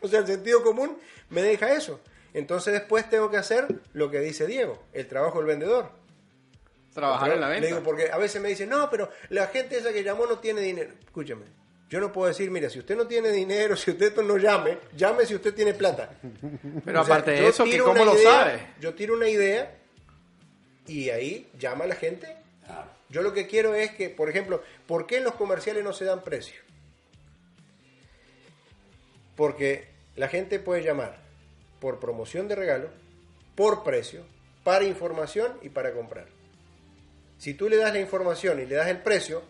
[0.00, 0.96] O sea, el sentido común
[1.28, 2.00] me deja eso.
[2.32, 5.90] Entonces después tengo que hacer lo que dice Diego, el trabajo del vendedor.
[6.94, 7.66] Trabajar en la Le venta.
[7.68, 10.62] digo, porque a veces me dicen, no, pero la gente esa que llamó no tiene
[10.62, 10.94] dinero.
[11.04, 11.44] Escúchame,
[11.90, 15.26] yo no puedo decir, mira, si usted no tiene dinero, si usted no llame, llame
[15.26, 16.08] si usted tiene plata.
[16.84, 18.62] Pero O sea, aparte de eso, ¿cómo una lo idea, sabes?
[18.80, 19.76] Yo tiro una idea
[20.86, 22.36] y ahí llama a la gente.
[23.08, 26.04] Yo lo que quiero es que, por ejemplo, ¿por qué en los comerciales no se
[26.04, 26.62] dan precios?
[29.34, 31.18] Porque la gente puede llamar
[31.80, 32.88] por promoción de regalo,
[33.56, 34.22] por precio,
[34.62, 36.26] para información y para comprar.
[37.38, 39.42] Si tú le das la información y le das el precio,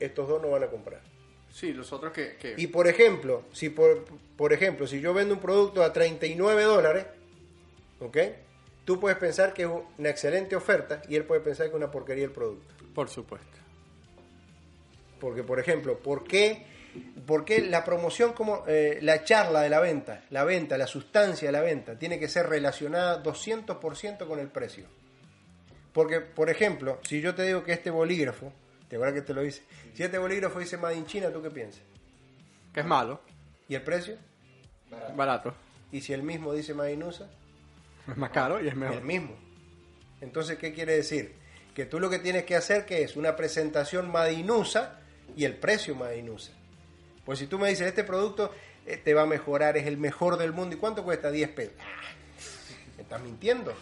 [0.00, 1.13] estos dos no van a comprar.
[1.54, 2.34] Sí, los otros que...
[2.34, 4.04] que- Y por ejemplo, si por,
[4.36, 7.06] por ejemplo, si yo vendo un producto a 39 dólares,
[8.00, 8.18] ¿ok?
[8.84, 11.92] Tú puedes pensar que es una excelente oferta y él puede pensar que es una
[11.92, 12.74] porquería el producto.
[12.92, 13.46] Por supuesto.
[15.20, 16.66] Porque, por ejemplo, ¿por qué,
[17.24, 21.48] por qué la promoción como eh, la charla de la venta, la venta, la sustancia
[21.48, 24.86] de la venta, tiene que ser relacionada 200% con el precio?
[25.92, 28.52] Porque, por ejemplo, si yo te digo que este bolígrafo,
[28.94, 29.60] ¿te acuerdas que te lo dice?
[29.92, 31.82] Si este bolígrafo dice Made in China, ¿tú qué piensas?
[32.72, 33.20] Que es malo.
[33.68, 34.16] ¿Y el precio?
[35.16, 35.52] Barato.
[35.90, 37.28] ¿Y si el mismo dice Made in USA?
[38.06, 38.98] Es más caro y es mejor.
[38.98, 39.34] El mismo.
[40.20, 41.34] Entonces, ¿qué quiere decir?
[41.74, 45.00] Que tú lo que tienes que hacer que es una presentación madinusa
[45.36, 46.52] y el precio madinusa.
[47.24, 48.52] Pues si tú me dices, este producto
[48.86, 51.32] eh, te va a mejorar, es el mejor del mundo, ¿y cuánto cuesta?
[51.32, 51.74] 10 pesos.
[51.80, 52.12] Ah,
[52.96, 53.74] Me estás mintiendo.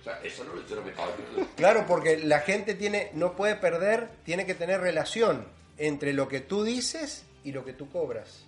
[0.00, 1.50] O sea, eso no no me estaba diciendo.
[1.56, 5.46] Claro, porque la gente tiene, no puede perder, tiene que tener relación
[5.76, 8.46] entre lo que tú dices y lo que tú cobras.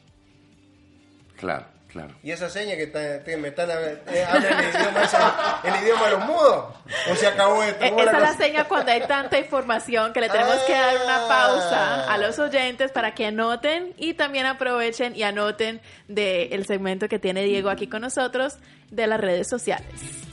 [1.39, 2.15] Claro, claro.
[2.23, 6.11] Y esa seña que, está- que me están eh, hablan el idioma, el idioma de
[6.13, 6.65] los mudos.
[7.11, 7.85] O se acabó esto.
[7.85, 8.45] Eh, ¿Cómo Esa la es la cosa?
[8.45, 12.91] seña cuando hay tanta información que le tenemos que dar una pausa a los oyentes
[12.93, 18.03] para que anoten y también aprovechen y anoten del segmento que tiene Diego aquí con
[18.03, 18.57] nosotros
[18.91, 19.87] de las redes sociales.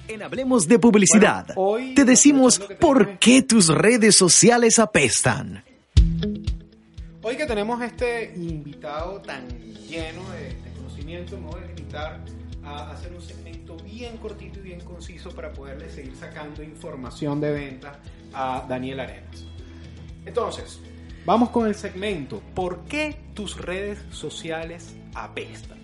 [0.07, 5.63] En Hablemos de Publicidad, Bueno, hoy, te decimos por tenemos- qué tus redes sociales apestan.
[7.21, 9.47] Hoy que tenemos este invitado tan
[9.87, 10.68] lleno de, de
[11.09, 12.19] conocimiento, me voy a limitar
[12.63, 17.51] a hacer un segmento bien cortito y bien conciso para poderle seguir sacando información de
[17.51, 17.99] venta
[18.33, 19.45] a Daniel Arenas.
[20.25, 20.79] Entonces,
[21.25, 25.79] vamos con el segmento ¿Por qué tus redes sociales apestan?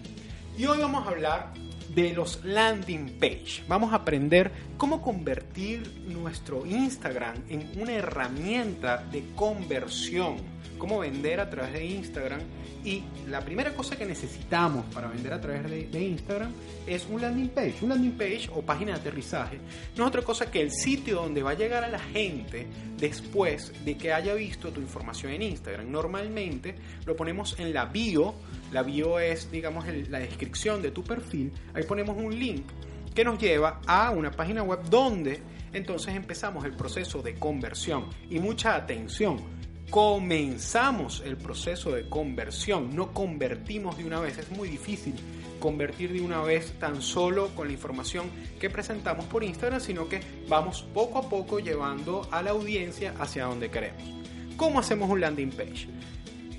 [0.58, 1.54] Y hoy vamos a hablar
[1.96, 3.64] de los landing page.
[3.68, 10.55] Vamos a aprender cómo convertir nuestro Instagram en una herramienta de conversión.
[10.78, 12.42] Cómo vender a través de Instagram.
[12.84, 16.52] Y la primera cosa que necesitamos para vender a través de, Instagram
[16.86, 17.76] es un landing page.
[17.82, 19.58] Un landing page o página de aterrizaje
[19.98, 23.74] no es otra cosa que el sitio donde va a llegar a la gente después
[23.84, 25.90] de que haya visto tu información en Instagram.
[25.90, 28.36] Normalmente lo ponemos en la bio.
[28.72, 31.52] La bio es, digamos, la descripción de tu perfil.
[31.74, 32.66] Ahí ponemos un link
[33.16, 35.42] que nos lleva a una página web donde
[35.72, 38.06] entonces empezamos el proceso de conversión.
[38.30, 39.38] Y mucha atención,
[39.90, 45.16] comenzamos el proceso de conversión, no convertimos de una vez, es muy difícil
[45.60, 48.30] convertir de una vez tan solo con la información
[48.60, 53.46] que presentamos por Instagram, sino que vamos poco a poco llevando a la audiencia hacia
[53.46, 54.04] donde queremos.
[54.58, 55.88] ¿Cómo hacemos un landing page?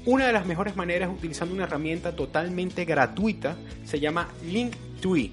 [0.06, 5.32] Una de las mejores maneras utilizando una herramienta totalmente gratuita se llama Linktree.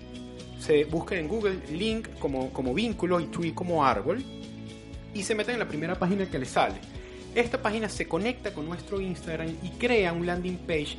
[0.60, 4.24] Se busca en Google Link como, como vínculo y Tree como árbol
[5.14, 6.76] y se meten en la primera página que les sale.
[7.36, 10.98] Esta página se conecta con nuestro Instagram y crea un landing page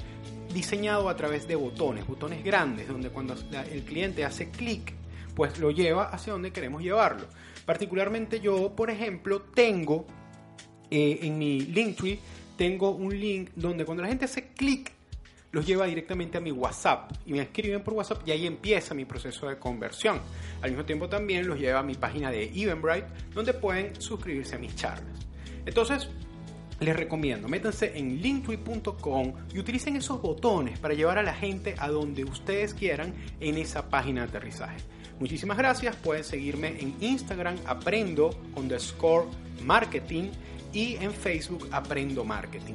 [0.53, 3.35] diseñado a través de botones, botones grandes, donde cuando
[3.71, 4.95] el cliente hace clic,
[5.35, 7.27] pues lo lleva hacia donde queremos llevarlo.
[7.65, 10.07] Particularmente yo, por ejemplo, tengo
[10.91, 12.19] eh, en mi Linktree
[12.57, 14.93] tengo un link donde cuando la gente hace clic
[15.51, 19.05] los lleva directamente a mi WhatsApp y me escriben por WhatsApp y ahí empieza mi
[19.05, 20.21] proceso de conversión.
[20.63, 24.59] Al mismo tiempo también los lleva a mi página de Eventbrite donde pueden suscribirse a
[24.59, 25.14] mis charlas.
[25.67, 26.09] Entonces,
[26.81, 31.89] les recomiendo, métanse en linktree.com y utilicen esos botones para llevar a la gente a
[31.89, 34.77] donde ustedes quieran en esa página de aterrizaje.
[35.21, 39.27] Muchísimas gracias, pueden seguirme en Instagram aprendo underscore
[39.63, 40.31] marketing
[40.73, 42.75] y en Facebook aprendo marketing.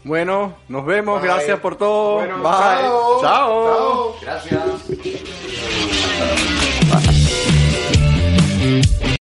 [0.05, 1.23] Bueno, nos vemos.
[1.23, 2.19] Gracias por todo.
[2.19, 2.29] Bye.
[2.43, 3.21] Chao.
[3.23, 4.17] chao.
[4.21, 4.63] Gracias.